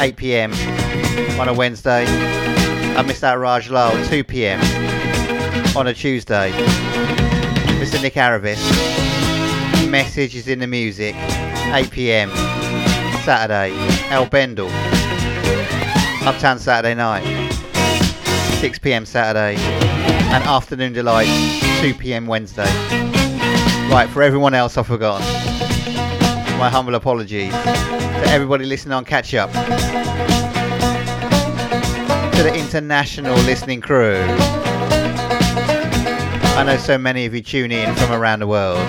8 0.00 0.16
pm 0.16 0.50
on 1.38 1.50
a 1.50 1.52
Wednesday. 1.52 2.06
I 2.96 3.02
missed 3.02 3.24
out 3.24 3.38
Raj 3.38 3.68
Lal 3.68 3.92
2 4.06 4.24
pm 4.24 4.58
on 5.76 5.86
a 5.86 5.92
Tuesday. 5.92 6.50
Mr. 7.78 8.00
Nick 8.00 8.14
Aravis. 8.14 8.56
Message 9.90 10.34
is 10.34 10.48
in 10.48 10.60
the 10.60 10.66
music. 10.66 11.14
8 11.16 11.90
pm 11.90 12.30
Saturday. 13.20 13.74
El 14.08 14.24
Bendel. 14.24 14.70
Uptown 16.26 16.58
Saturday 16.58 16.94
night. 16.94 17.22
6 18.62 18.78
pm 18.78 19.04
Saturday. 19.04 19.56
And 19.60 20.42
Afternoon 20.44 20.94
Delight 20.94 21.63
2 21.84 21.92
pm 21.92 22.26
Wednesday. 22.26 22.64
Right, 23.90 24.08
for 24.08 24.22
everyone 24.22 24.54
else 24.54 24.78
I've 24.78 24.86
forgotten. 24.86 25.26
My 26.56 26.70
humble 26.70 26.94
apologies 26.94 27.52
to 27.52 28.24
everybody 28.28 28.64
listening 28.64 28.94
on 28.94 29.04
catch 29.04 29.34
up. 29.34 29.52
To 32.32 32.42
the 32.42 32.54
international 32.54 33.34
listening 33.42 33.82
crew. 33.82 34.16
I 36.56 36.64
know 36.66 36.78
so 36.78 36.96
many 36.96 37.26
of 37.26 37.34
you 37.34 37.42
tune 37.42 37.70
in 37.70 37.94
from 37.96 38.12
around 38.12 38.38
the 38.38 38.46
world, 38.46 38.80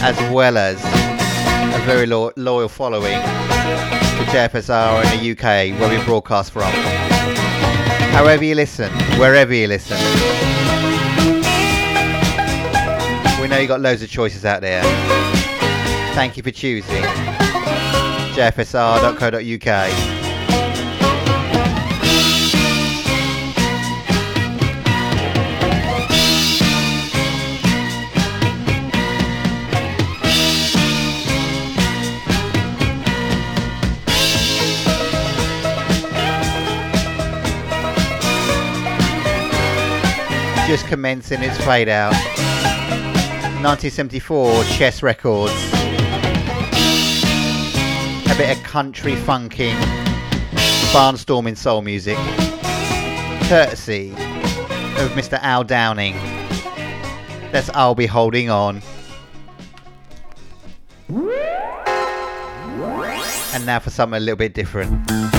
as 0.00 0.18
well 0.32 0.56
as 0.56 0.82
a 0.82 1.84
very 1.84 2.06
lo- 2.06 2.32
loyal 2.36 2.70
following 2.70 3.20
to 3.20 4.24
JFSR 4.32 5.04
in 5.04 5.18
the 5.18 5.30
UK, 5.32 5.78
where 5.78 5.90
we 5.90 6.02
broadcast 6.06 6.52
from. 6.52 6.72
However 8.12 8.44
you 8.44 8.54
listen, 8.54 8.90
wherever 9.18 9.52
you 9.52 9.66
listen, 9.66 9.98
know 13.54 13.60
you 13.60 13.68
got 13.68 13.80
loads 13.80 14.02
of 14.02 14.10
choices 14.10 14.44
out 14.44 14.60
there. 14.62 14.82
Thank 16.14 16.36
you 16.36 16.42
for 16.42 16.50
choosing 16.50 17.02
jfsr.co.uk. 18.34 20.10
just 40.66 40.86
commencing 40.88 41.42
its 41.42 41.56
fade 41.58 41.88
out. 41.88 42.14
1974 43.64 44.62
Chess 44.64 45.02
Records. 45.02 45.54
A 48.30 48.34
bit 48.36 48.54
of 48.54 48.62
country 48.62 49.16
funking, 49.16 49.74
barnstorming 50.92 51.56
soul 51.56 51.80
music. 51.80 52.18
Courtesy 53.48 54.10
of 54.10 55.10
Mr. 55.12 55.38
Al 55.40 55.64
Downing. 55.64 56.12
That's 57.52 57.70
I'll 57.70 57.94
Be 57.94 58.04
Holding 58.04 58.50
On. 58.50 58.82
And 63.54 63.64
now 63.64 63.78
for 63.78 63.88
something 63.88 64.18
a 64.18 64.20
little 64.20 64.36
bit 64.36 64.52
different. 64.52 65.33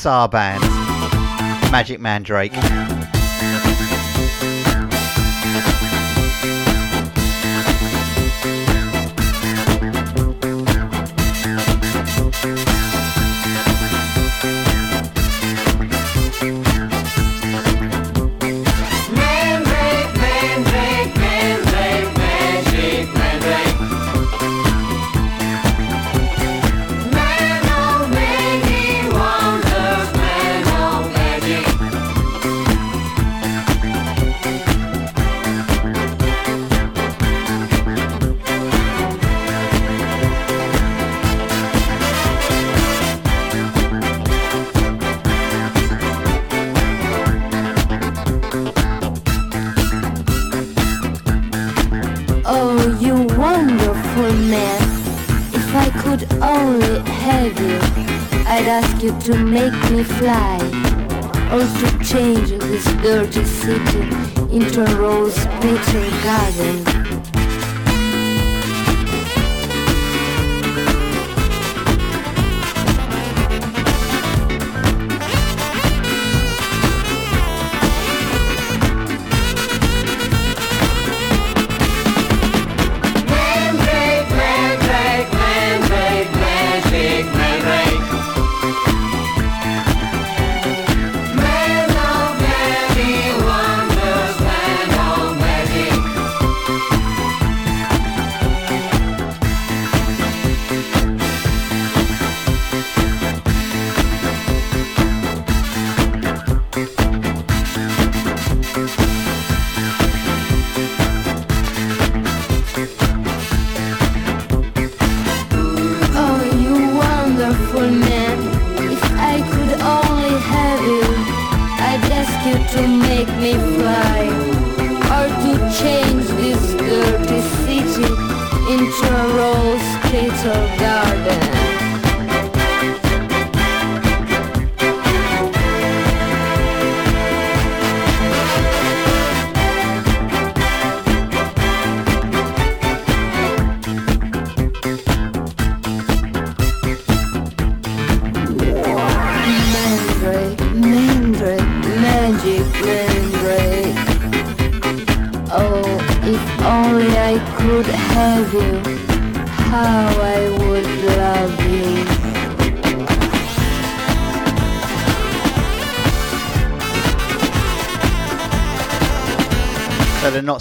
The 0.00 0.08
Sarr 0.08 0.30
Band, 0.30 0.62
Magic. 1.70 2.00
Mandrake, 2.00 2.52
wonderful 54.20 54.50
man. 54.50 54.82
If 55.52 55.74
I 55.74 55.90
could 56.02 56.32
only 56.42 57.10
have 57.10 57.58
you, 57.60 57.78
I'd 58.46 58.66
ask 58.66 59.02
you 59.02 59.18
to 59.20 59.44
make 59.44 59.72
me 59.90 60.02
fly. 60.02 60.58
Or 61.52 61.64
to 61.64 62.04
change 62.04 62.50
this 62.50 62.84
dirty 63.02 63.44
city 63.44 64.00
into 64.54 64.82
a 64.82 64.94
rose 64.96 65.38
petal 65.60 66.10
garden. 66.22 67.09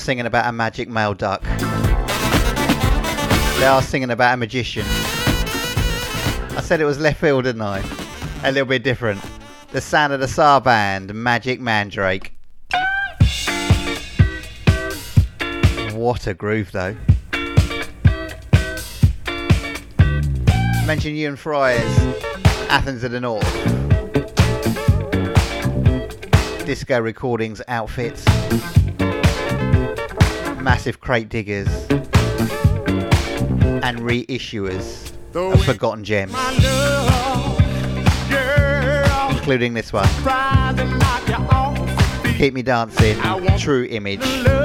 Singing 0.09 0.25
about 0.25 0.49
a 0.49 0.51
magic 0.51 0.89
male 0.89 1.13
duck. 1.13 1.43
They 3.59 3.67
are 3.67 3.79
singing 3.79 4.09
about 4.09 4.33
a 4.33 4.37
magician. 4.37 4.83
I 4.87 6.61
said 6.63 6.81
it 6.81 6.85
was 6.85 6.99
left 6.99 7.21
field, 7.21 7.43
didn't 7.43 7.61
I? 7.61 7.83
A 8.43 8.51
little 8.51 8.67
bit 8.67 8.81
different. 8.81 9.23
The 9.71 9.79
sound 9.79 10.11
of 10.11 10.19
the 10.19 10.25
Sarr 10.25 10.63
Band, 10.63 11.13
Magic 11.13 11.61
Mandrake. 11.61 12.33
What 15.93 16.25
a 16.25 16.33
groove, 16.33 16.71
though. 16.71 16.95
Mention 20.87 21.13
Euan 21.13 21.37
Fryer's 21.37 21.99
Athens 22.71 23.03
of 23.03 23.11
the 23.11 23.19
North. 23.19 23.45
Disco 26.65 26.99
Recordings 26.99 27.61
outfits. 27.67 28.25
Massive 30.61 30.99
crate 30.99 31.29
diggers. 31.29 31.67
And 33.81 33.99
reissuers 33.99 35.11
of 35.33 35.63
Forgotten 35.63 36.03
Gems. 36.03 36.33
Including 39.35 39.73
this 39.73 39.93
one. 39.93 40.07
Keep 42.37 42.53
Me 42.53 42.61
Dancing, 42.61 43.17
True 43.57 43.85
Image. 43.89 44.58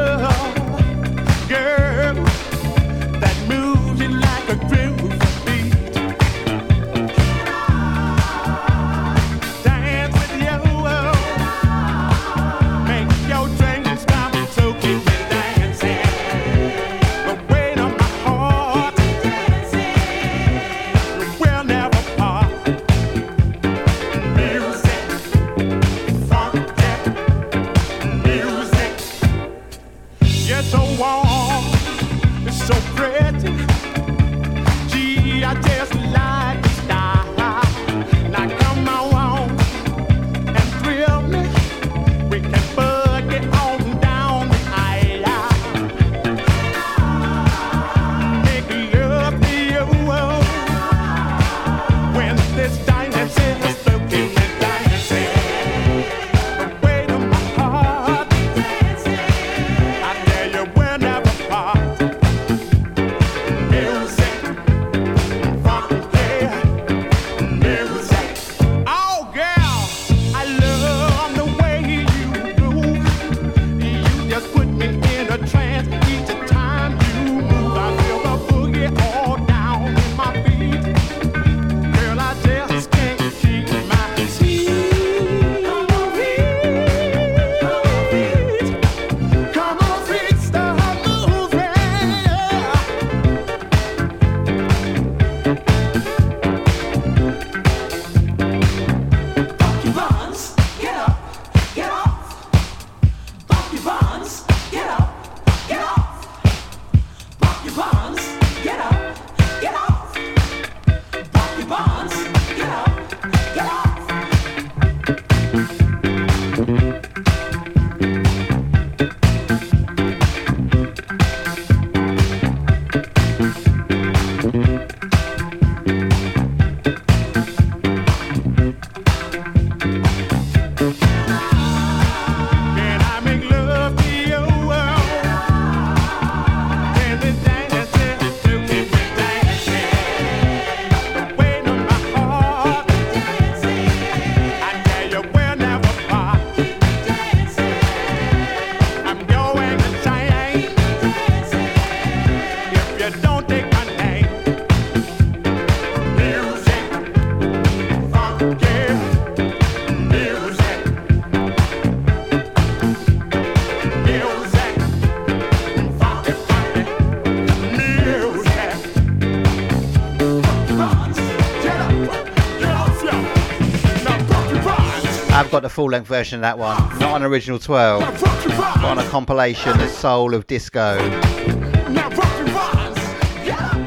the 175.64 175.70
full 175.70 175.86
length 175.86 176.06
version 176.06 176.36
of 176.36 176.42
that 176.42 176.58
one. 176.58 176.76
Not 176.98 177.16
an 177.16 177.22
original 177.22 177.58
twirl, 177.58 178.00
but 178.00 178.84
on 178.84 178.98
a 178.98 179.08
compilation, 179.08 179.78
The 179.78 179.88
Soul 179.88 180.34
of 180.34 180.46
Disco. 180.46 180.98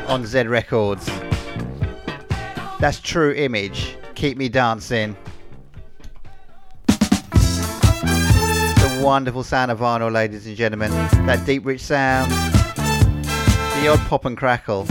On 0.07 0.25
Z 0.25 0.47
Records. 0.47 1.05
That's 2.79 2.99
True 2.99 3.31
Image. 3.31 3.95
Keep 4.15 4.39
Me 4.39 4.49
Dancing. 4.49 5.15
The 6.87 9.01
wonderful 9.03 9.43
sound 9.43 9.69
of 9.69 9.77
vinyl, 9.77 10.11
ladies 10.11 10.47
and 10.47 10.55
gentlemen. 10.55 10.89
That 11.27 11.45
deep, 11.45 11.63
rich 11.63 11.81
sound. 11.81 12.31
The 12.31 13.87
odd 13.87 13.99
pop 14.07 14.25
and 14.25 14.35
crackle. 14.35 14.85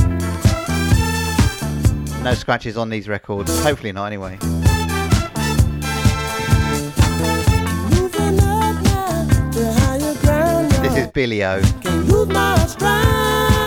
No 2.22 2.34
scratches 2.34 2.76
on 2.76 2.90
these 2.90 3.08
records. 3.08 3.60
Hopefully 3.64 3.90
not, 3.90 4.06
anyway. 4.06 4.38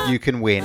You 0.08 0.20
can 0.20 0.40
win. 0.40 0.64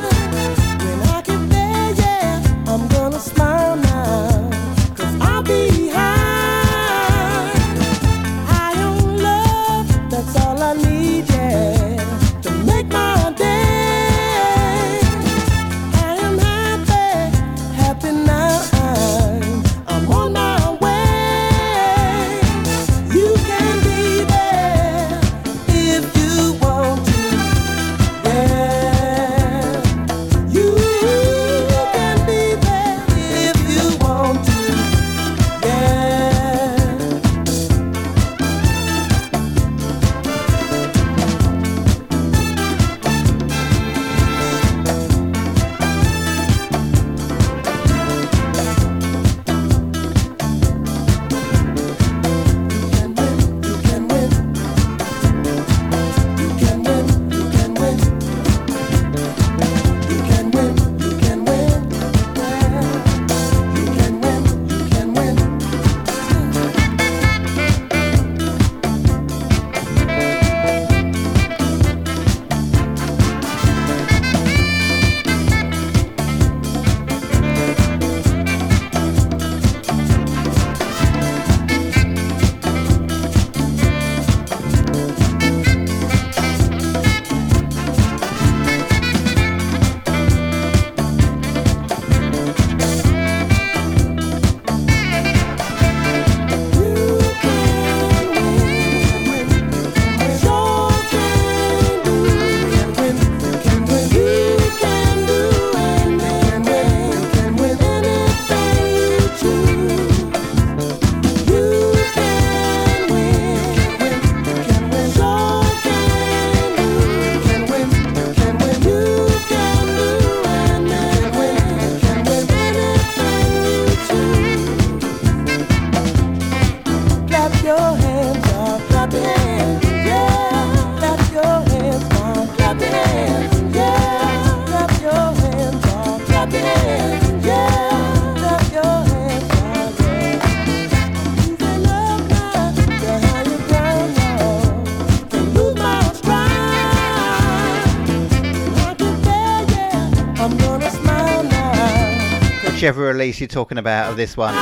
Whichever 152.85 153.05
release 153.05 153.40
you're 153.40 153.48
talking 153.48 153.78
about 153.78 154.11
of 154.11 154.19
this 154.19 154.36
one. 154.36 154.55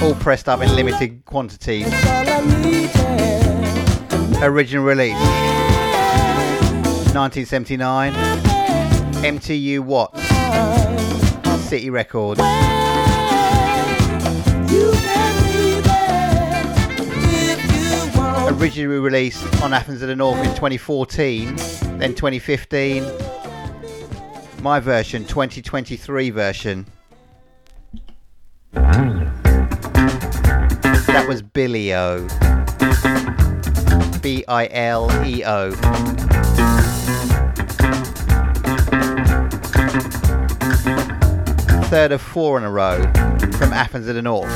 All 0.00 0.14
pressed 0.14 0.48
up 0.48 0.62
in 0.62 0.74
limited 0.74 1.26
quantities. 1.26 1.86
Original 4.42 4.82
release 4.82 5.12
1979. 7.12 8.14
MTU 9.22 9.80
Watts. 9.80 10.22
City 11.68 11.90
Records. 11.90 12.40
Originally 18.58 18.98
released 18.98 19.44
on 19.62 19.74
Athens 19.74 20.00
of 20.00 20.08
the 20.08 20.16
North 20.16 20.38
in 20.38 20.46
2014, 20.54 21.56
then 21.98 22.14
2015. 22.14 23.25
My 24.66 24.80
version, 24.80 25.24
2023 25.24 26.30
version. 26.30 26.86
That 28.72 29.36
was 31.28 31.40
Bileo. 31.40 32.26
B 34.20 34.44
I 34.48 34.66
L 34.72 35.08
E 35.24 35.44
O. 35.44 35.70
Third 41.84 42.10
of 42.10 42.20
four 42.20 42.58
in 42.58 42.64
a 42.64 42.70
row 42.72 43.02
from 43.58 43.72
Athens 43.72 44.08
of 44.08 44.16
the 44.16 44.22
North. 44.22 44.48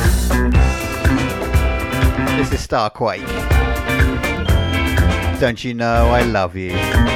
This 2.36 2.52
is 2.52 2.66
Starquake. 2.66 3.24
Don't 5.38 5.62
you 5.62 5.72
know 5.72 6.08
I 6.08 6.22
love 6.22 6.56
you? 6.56 7.09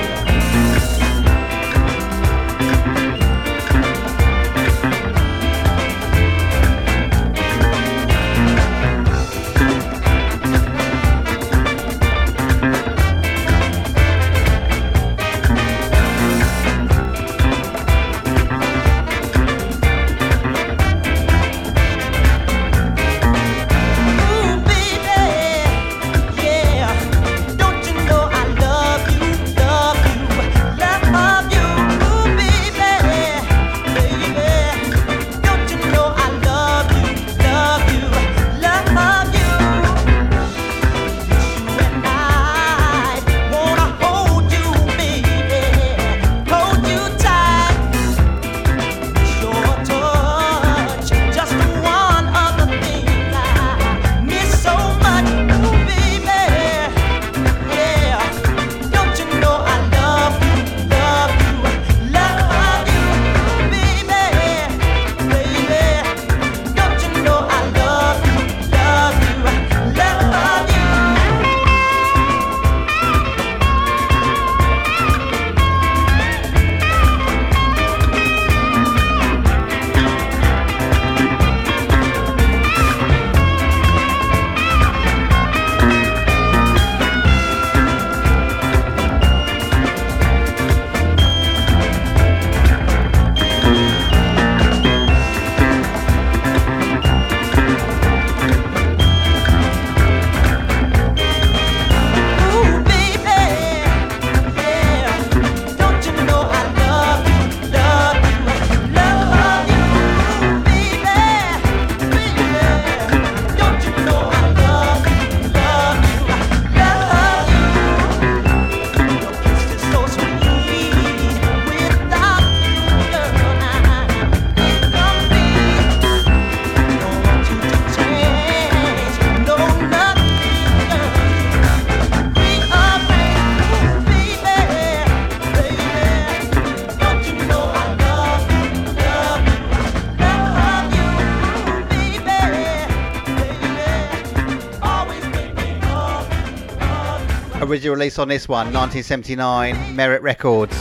Original 147.84 147.96
release 147.98 148.18
on 148.18 148.28
this 148.28 148.48
one, 148.48 148.72
1979, 148.72 149.94
Merit 149.94 150.22
Records. 150.22 150.74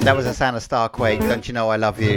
That 0.00 0.14
was 0.16 0.24
a 0.24 0.32
sound 0.32 0.56
of 0.56 0.66
Starquake, 0.66 1.20
Don't 1.20 1.46
You 1.46 1.52
Know 1.52 1.68
I 1.68 1.76
Love 1.76 2.00
You? 2.00 2.14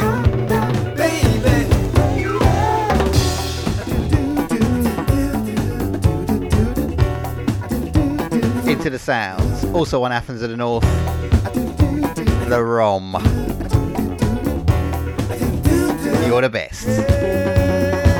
Into 8.71 8.89
the 8.89 8.97
Sounds, 8.97 9.52
also 9.73 10.03
on 10.03 10.11
Athens 10.11 10.41
of 10.41 10.49
the 10.49 10.57
North, 10.57 10.83
The 12.49 12.63
Rom. 12.63 13.13
You're 16.27 16.41
the 16.41 16.49
best. 16.49 18.12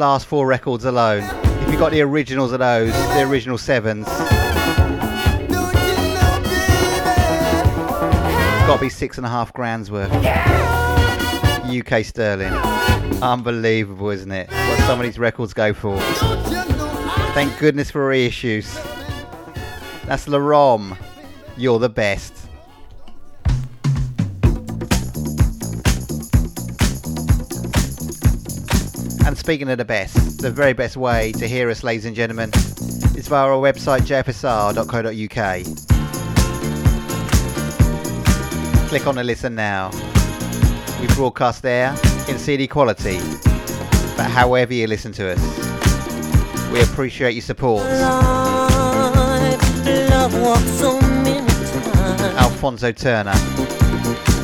Last 0.00 0.26
four 0.26 0.46
records 0.46 0.86
alone. 0.86 1.22
If 1.44 1.70
you 1.70 1.78
got 1.78 1.92
the 1.92 2.00
originals 2.00 2.52
of 2.52 2.60
those, 2.60 2.90
the 2.90 3.20
original 3.20 3.58
sevens. 3.58 4.06
Got 8.66 8.76
to 8.76 8.80
be 8.80 8.88
six 8.88 9.18
and 9.18 9.26
a 9.26 9.28
half 9.28 9.52
grand's 9.52 9.90
worth. 9.90 10.10
UK 11.70 12.02
sterling. 12.02 12.54
Unbelievable, 13.22 14.08
isn't 14.08 14.32
it? 14.32 14.48
What 14.50 14.78
some 14.86 14.98
of 14.98 15.04
these 15.04 15.18
records 15.18 15.52
go 15.52 15.74
for. 15.74 15.98
Thank 17.34 17.58
goodness 17.58 17.90
for 17.90 18.10
reissues. 18.10 18.74
That's 20.06 20.26
La 20.28 20.38
Rom. 20.38 20.96
You're 21.58 21.78
the 21.78 21.90
best. 21.90 22.29
Speaking 29.50 29.68
of 29.68 29.78
the 29.78 29.84
best, 29.84 30.42
the 30.42 30.48
very 30.48 30.72
best 30.72 30.96
way 30.96 31.32
to 31.32 31.48
hear 31.48 31.68
us, 31.70 31.82
ladies 31.82 32.04
and 32.04 32.14
gentlemen, 32.14 32.50
is 33.16 33.26
via 33.26 33.48
our 33.48 33.60
website 33.60 34.02
jfsr.co.uk. 34.02 34.86
Click 38.88 39.06
on 39.08 39.16
the 39.16 39.24
listen 39.24 39.56
now. 39.56 39.90
We 41.00 41.08
broadcast 41.16 41.62
there 41.62 41.90
in 42.28 42.38
CD 42.38 42.68
quality, 42.68 43.18
but 44.16 44.30
however 44.30 44.72
you 44.72 44.86
listen 44.86 45.10
to 45.14 45.32
us, 45.32 45.40
we 46.70 46.82
appreciate 46.82 47.32
your 47.32 47.42
support. 47.42 47.82
Love 50.10 50.32
walks 50.40 50.70
so 50.78 51.00
many 51.00 51.44
times, 51.48 52.20
Alfonso 52.38 52.92
Turner, 52.92 53.34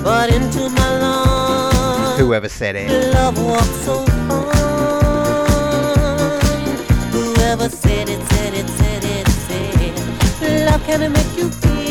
but 0.03 0.35
into 0.35 0.69
my 0.69 0.99
life, 0.99 2.19
whoever 2.19 2.49
said 2.49 2.75
it. 2.75 2.91
Walks 7.59 7.75
so 7.75 7.89
fine. 7.89 8.07
Said 8.07 8.09
it, 8.09 8.23
said 8.29 8.55
it, 8.55 8.69
said 8.69 9.81
it, 9.81 10.67
love 10.67 10.85
can 10.85 11.13
make 11.13 11.37
you 11.37 11.51
feel 11.51 11.86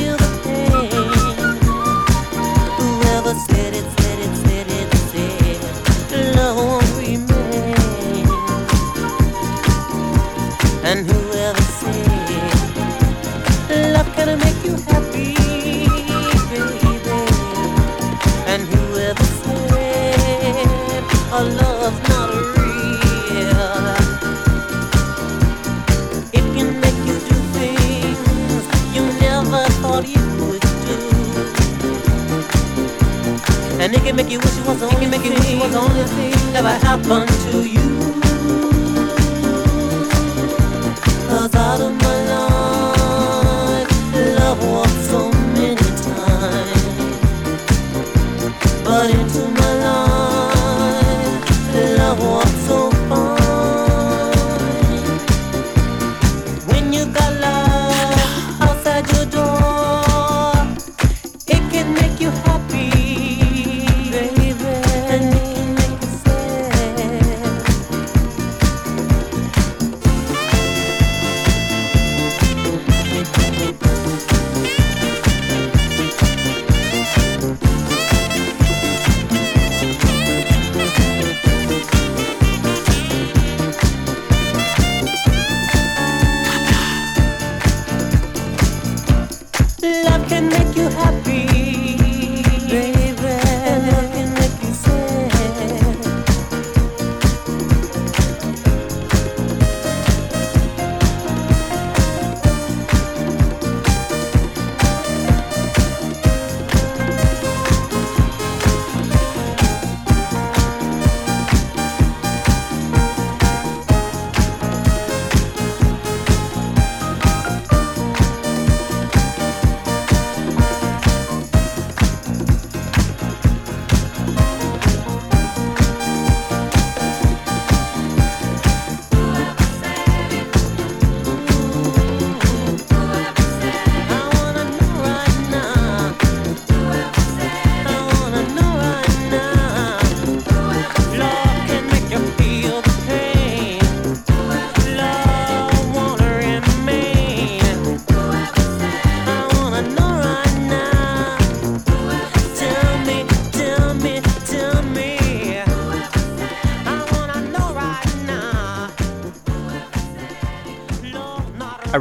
can 34.05 34.15
make 34.15 34.29
you 34.29 34.37
wish 34.37 34.55
it 34.59 34.67
was 34.67 34.79
the 34.79 34.85
only 34.85 35.07
thing, 35.07 35.33
it 35.33 35.59
was 35.59 35.71
the 35.71 35.79
only 35.79 36.03
thing 36.03 36.55
ever 36.55 36.69
happened 36.69 37.27
to 37.27 37.64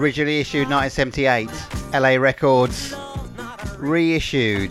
originally 0.05 0.39
issued 0.39 0.69
1978, 0.69 1.49
LA 1.99 2.21
Records 2.21 2.95
reissued 3.79 4.71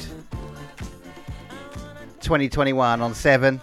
2021 2.22 3.02
on 3.02 3.16
7. 3.16 3.60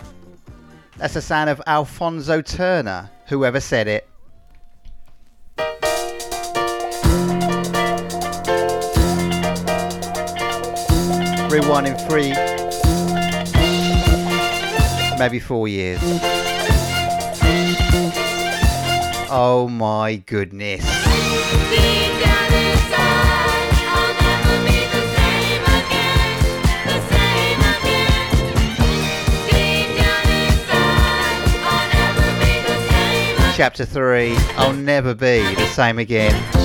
That's 0.96 1.14
a 1.14 1.22
sound 1.22 1.48
of 1.48 1.62
Alfonso 1.68 2.42
Turner, 2.42 3.08
whoever 3.28 3.60
said 3.60 3.86
it. 3.86 4.08
Rewind 11.48 11.86
in 11.86 11.96
three, 12.08 12.32
maybe 15.20 15.38
four 15.38 15.68
years. 15.68 16.00
Oh 19.32 19.68
my 19.68 20.16
goodness. 20.26 20.82
Chapter 33.54 33.84
3 33.84 34.34
I'll 34.56 34.72
never 34.72 35.14
be 35.14 35.54
the 35.54 35.66
same 35.66 36.00
again. 36.00 36.59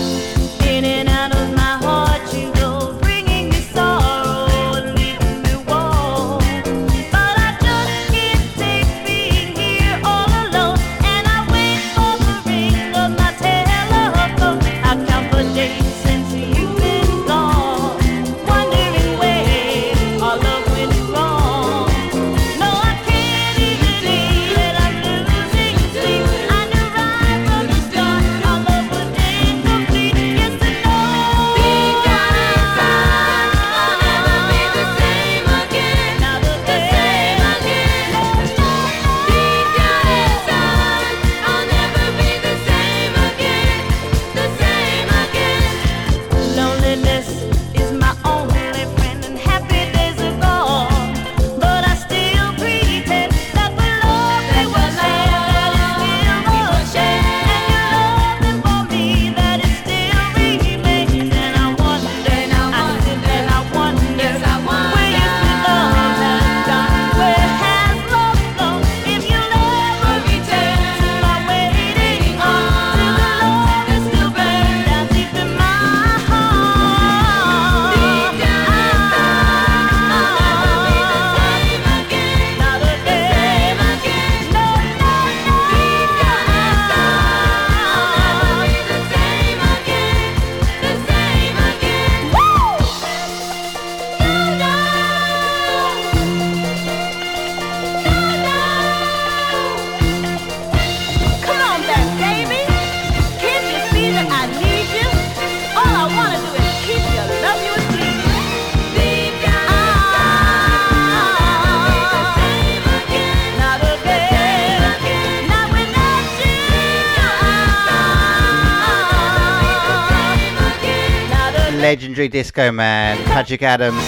legendary 121.75 122.27
disco 122.27 122.71
man, 122.71 123.17
Patrick 123.25 123.61
Adams, 123.61 124.03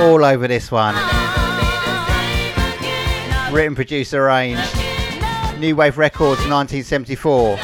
all 0.00 0.24
over 0.24 0.48
this 0.48 0.70
one. 0.70 0.94
Written, 3.52 3.74
produced, 3.74 4.14
arranged. 4.14 4.62
New 5.58 5.76
Wave 5.76 5.98
Records 5.98 6.40
1974, 6.48 7.56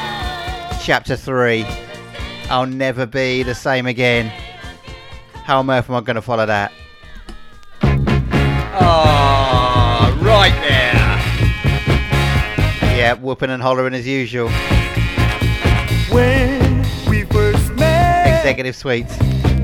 Chapter 0.83 1.17
3. 1.17 1.65
I'll 2.51 2.67
never 2.67 3.07
be 3.07 3.43
the 3.43 3.55
same 3.55 3.87
again. 3.87 4.27
How 5.45 5.61
on 5.61 5.71
earth 5.71 5.89
am 5.89 5.97
I 5.97 6.01
going 6.01 6.17
to 6.17 6.23
follow 6.23 6.47
that? 6.47 6.73
Ah, 8.79 10.11
oh, 10.11 10.25
right 10.25 10.53
there. 10.61 10.95
Yeah, 12.97 13.15
whooping 13.15 13.51
and 13.51 13.63
hollering 13.63 13.95
as 13.95 14.07
usual. 14.07 14.49
When 16.11 16.56
Executive 18.47 18.77
Suite. 18.77 19.11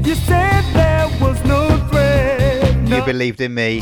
You 0.05 0.17
said 0.17 0.63
there 0.75 1.07
was 1.21 1.41
no 1.45 1.69
threat. 1.89 2.89
You 2.89 3.01
believed 3.05 3.41
in 3.41 3.55
me. 3.55 3.81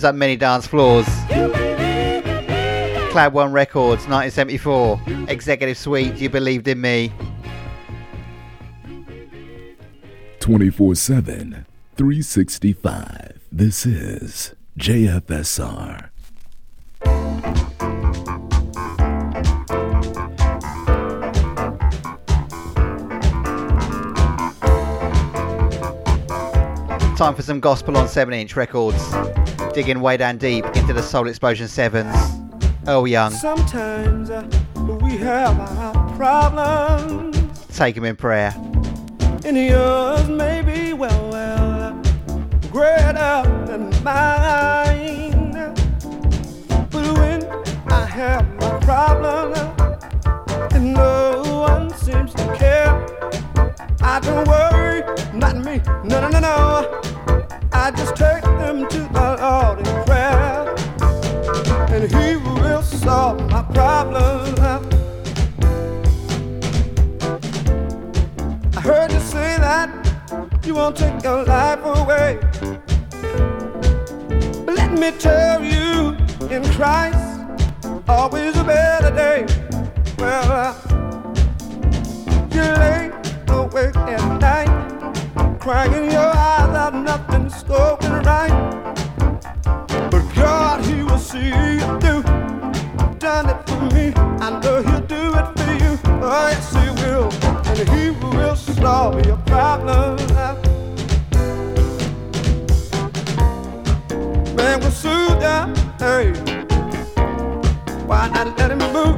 That 0.00 0.06
burns 0.06 0.14
up 0.14 0.18
many 0.18 0.36
dance 0.36 0.66
floors. 0.66 1.04
Cloud 3.10 3.34
One 3.34 3.52
Records, 3.52 4.06
1974. 4.08 4.98
Executive 5.28 5.76
Suite, 5.76 6.16
You 6.16 6.30
Believed 6.30 6.68
in 6.68 6.80
Me. 6.80 7.12
24 10.38 10.94
7, 10.94 11.66
365. 11.96 13.40
This 13.52 13.84
is 13.84 14.54
JFSR. 14.78 16.08
Time 27.16 27.34
for 27.34 27.42
some 27.42 27.60
gospel 27.60 27.98
on 27.98 28.08
7 28.08 28.32
inch 28.32 28.56
records. 28.56 29.59
Digging 29.72 30.00
way 30.00 30.16
down 30.16 30.36
deep 30.38 30.64
into 30.74 30.92
the 30.92 31.02
Soul 31.02 31.28
Explosion 31.28 31.66
7s. 31.66 32.88
Earl 32.88 33.06
Young, 33.06 33.30
Sometimes 33.30 34.28
uh, 34.30 34.42
we 35.00 35.16
have 35.18 35.58
our 35.60 36.16
problems, 36.16 37.36
take 37.76 37.96
him 37.96 38.04
in 38.04 38.16
prayer. 38.16 38.52
and 39.44 39.56
yours 39.56 40.28
may 40.28 40.60
be 40.62 40.92
well, 40.92 41.30
well 41.30 41.92
greater 42.72 43.42
than 43.66 43.90
mine. 44.02 45.52
But 46.90 47.18
when 47.18 47.44
I 47.92 48.04
have 48.06 48.48
my 48.60 48.78
problem, 48.80 49.52
and 50.74 50.94
no 50.94 51.42
one 51.44 51.94
seems 51.94 52.32
to 52.34 52.56
care, 52.56 52.90
I 54.00 54.18
don't 54.20 54.48
worry, 54.48 55.02
not 55.32 55.56
me, 55.58 55.80
no, 56.02 56.20
no, 56.20 56.28
no, 56.28 56.40
no. 56.40 57.00
I 57.72 57.90
just 57.92 58.16
take 58.16 58.42
them 58.42 58.88
to 58.88 59.09
solve 63.00 63.50
my 63.50 63.62
problem. 63.62 64.54
I 68.76 68.80
heard 68.80 69.12
you 69.12 69.20
say 69.20 69.56
that 69.58 69.88
you 70.64 70.74
won't 70.74 70.96
take 70.96 71.22
your 71.22 71.44
life 71.44 71.80
away. 71.84 72.38
But 74.64 74.74
let 74.76 74.92
me 74.92 75.10
tell 75.12 75.64
you, 75.64 76.16
in 76.50 76.62
Christ, 76.74 77.40
always 78.08 78.56
a 78.56 78.64
better 78.64 79.14
day. 79.14 79.46
Well, 80.18 80.79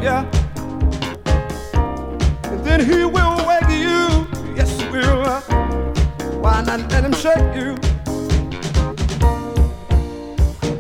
ya? 0.03 0.25
And 2.45 2.61
then 2.65 2.81
He 2.85 3.05
will 3.05 3.37
wake 3.49 3.71
you, 3.71 4.27
yes, 4.57 4.81
He 4.81 4.89
will. 4.91 5.23
Uh. 5.27 5.41
Why 6.43 6.63
not 6.63 6.81
let 6.93 7.05
Him 7.05 7.15
shake 7.25 7.55
you? 7.61 7.77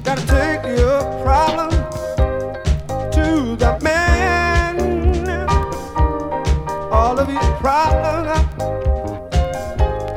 Gotta 0.04 0.24
take 0.26 0.62
your 0.78 1.00
problem 1.24 1.70
to 3.16 3.26
the 3.62 3.78
man. 3.82 4.74
All 6.90 7.18
of 7.18 7.28
your 7.28 7.52
problems, 7.64 8.28
uh. 8.28 8.42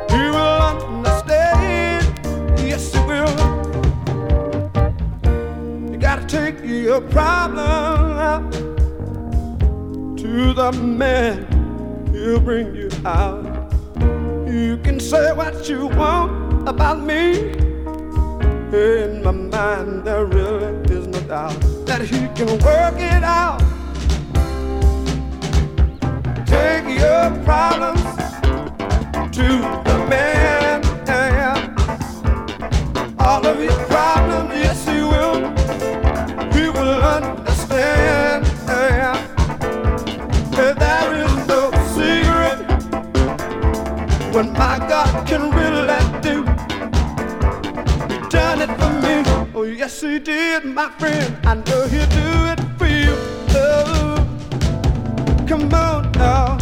he 0.09 0.21
will 0.29 0.65
the 10.71 10.81
man. 10.81 11.45
He'll 12.11 12.39
bring 12.39 12.75
you 12.75 12.89
out. 13.05 13.43
You 14.47 14.77
can 14.83 14.99
say 14.99 15.31
what 15.31 15.69
you 15.69 15.87
want 15.87 16.67
about 16.67 17.01
me. 17.01 17.51
In 18.73 19.21
my 19.23 19.31
mind, 19.31 20.05
there 20.05 20.25
really 20.25 20.73
is 20.91 21.07
no 21.07 21.19
doubt 21.21 21.59
that 21.85 22.01
he 22.01 22.27
can 22.37 22.47
work 22.65 22.97
it 22.97 23.23
out. 23.23 23.59
Take 26.47 26.97
your 26.97 27.29
problems 27.43 28.01
to 29.35 29.47
the 29.87 30.07
man. 30.09 30.54
When 44.35 44.51
my 44.51 44.77
God 44.79 45.25
can 45.25 45.49
really 45.49 46.01
do 46.19 46.43
He 48.11 48.19
done 48.27 48.61
it 48.61 48.71
for 48.77 48.91
me. 48.99 49.23
Oh, 49.55 49.63
yes, 49.63 50.01
he 50.01 50.19
did, 50.19 50.65
my 50.65 50.89
friend. 50.99 51.37
I 51.45 51.53
know 51.55 51.87
he'll 51.87 52.05
do 52.21 52.29
it 52.51 52.59
for 52.77 52.85
you. 52.85 53.15
Oh, 53.51 54.17
come 55.47 55.73
on 55.73 56.11
now. 56.11 56.57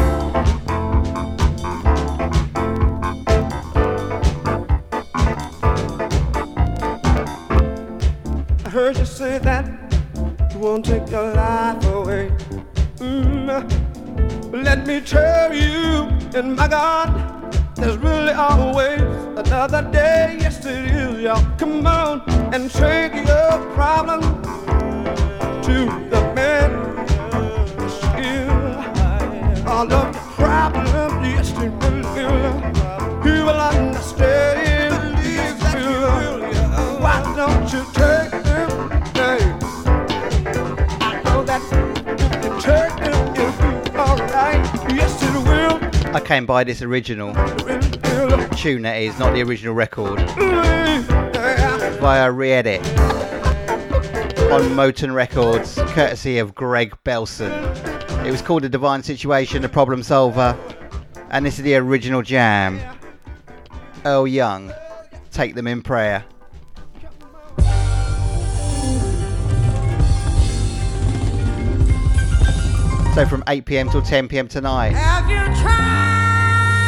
I 8.66 8.70
heard 8.70 9.00
you 9.00 9.06
say 9.06 9.40
that 9.40 9.66
you 10.54 10.60
won't 10.60 10.86
take 10.86 11.10
your 11.10 11.34
life 11.34 11.84
away. 11.88 12.30
Mm, 12.98 13.66
let 14.64 14.86
me 14.86 15.02
tell 15.02 15.52
you, 15.52 16.10
and 16.36 16.56
my 16.56 16.68
God, 16.68 17.32
came 46.44 46.48
by 46.48 46.64
this 46.65 46.82
original 46.82 47.34
tune, 48.57 48.82
that 48.82 48.98
is, 48.98 49.18
not 49.18 49.34
the 49.34 49.41
original 49.41 49.74
record, 49.74 50.20
via 52.02 52.30
re 52.30 52.52
edit 52.52 52.82
on 54.52 54.61
Moton 54.76 55.14
Records, 55.14 55.76
courtesy 55.94 56.40
of 56.40 56.53
Greg 56.53 56.94
Belson. 57.06 57.53
It 58.26 58.32
was 58.32 58.41
called 58.41 58.64
The 58.64 58.70
Divine 58.70 59.03
Situation, 59.03 59.61
The 59.61 59.70
Problem 59.70 60.03
Solver, 60.03 60.57
and 61.30 61.45
this 61.45 61.60
is 61.60 61.64
the 61.64 61.76
original 61.76 62.22
jam. 62.22 62.82
Earl 64.03 64.28
Young, 64.28 64.74
Take 65.32 65.56
Them 65.56 65.68
in 65.68 65.82
Prayer. 65.82 66.26
So 73.15 73.26
from 73.28 73.45
8 73.48 73.65
pm 73.65 73.90
till 73.90 74.02
10 74.02 74.28
pm 74.28 74.49
tonight? 74.49 75.93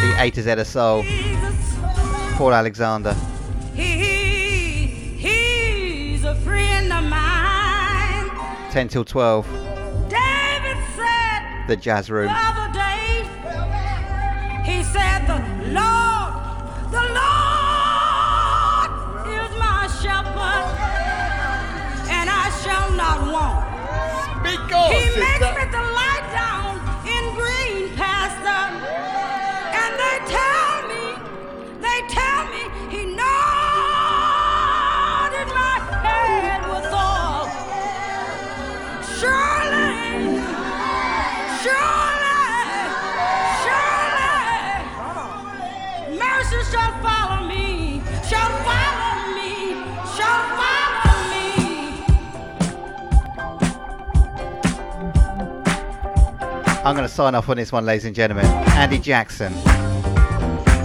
The 0.02 0.16
A 0.20 0.30
to 0.32 0.42
Z 0.42 0.52
of 0.52 0.68
Soul, 0.68 1.04
Paul 2.36 2.54
Alexander. 2.54 3.16
He, 3.74 4.86
he's 5.18 6.24
a 6.24 6.36
friend 6.36 6.92
of 6.92 7.04
mine. 7.06 8.30
10 8.72 8.88
till 8.90 9.06
12, 9.06 9.46
David 10.10 10.78
said 10.96 11.68
the 11.68 11.76
Jazz 11.76 12.10
Room. 12.12 12.28
the 12.28 12.34
other 12.34 12.74
day, 12.74 13.24
he 14.64 14.84
said, 14.84 15.26
The 15.28 15.40
Lord, 15.72 16.34
the 16.92 17.06
Lord 17.16 18.90
is 19.32 19.52
my 19.58 19.88
shepherd, 20.02 20.66
and 22.12 22.30
I 22.30 22.50
shall 22.64 22.92
not 22.92 23.22
want. 23.32 23.66
Speak 24.42 24.72
on, 24.76 24.92
He 24.92 25.00
sister. 25.12 25.85
I'm 56.86 56.96
going 56.96 57.08
to 57.08 57.12
sign 57.12 57.34
off 57.34 57.50
on 57.50 57.58
this 57.58 57.72
one, 57.72 57.84
ladies 57.84 58.06
and 58.06 58.16
gentlemen. 58.16 58.46
Andy 58.46 59.00
Jackson 59.00 59.52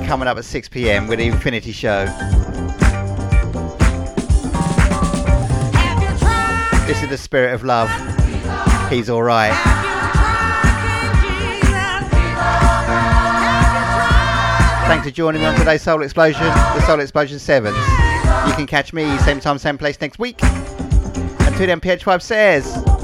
coming 0.07 0.27
up 0.27 0.39
at 0.39 0.47
6 0.47 0.69
pm 0.71 1.07
with 1.09 1.19
the 1.19 1.27
Infinity 1.27 1.73
Show. 1.73 2.07
This 6.87 7.03
is 7.03 7.11
the 7.11 7.19
spirit 7.19 7.53
of 7.53 7.65
love. 7.65 7.91
He's 8.91 9.11
alright. 9.11 9.53
Thanks 14.87 15.05
for 15.05 15.11
joining 15.11 15.43
me 15.43 15.47
on 15.47 15.55
today's 15.55 15.83
Soul 15.83 16.03
Explosion, 16.03 16.47
the 16.47 16.81
Soul 16.87 17.01
Explosion 17.01 17.37
7s. 17.37 18.49
You 18.49 18.55
can 18.55 18.67
catch 18.67 18.95
me 18.95 19.19
same 19.19 19.39
time, 19.39 19.59
same 19.59 19.77
place 19.77 20.01
next 20.01 20.19
week. 20.19 20.43
Until 20.43 21.67
then, 21.67 21.79
PH5 21.79 22.23
says. 22.23 23.00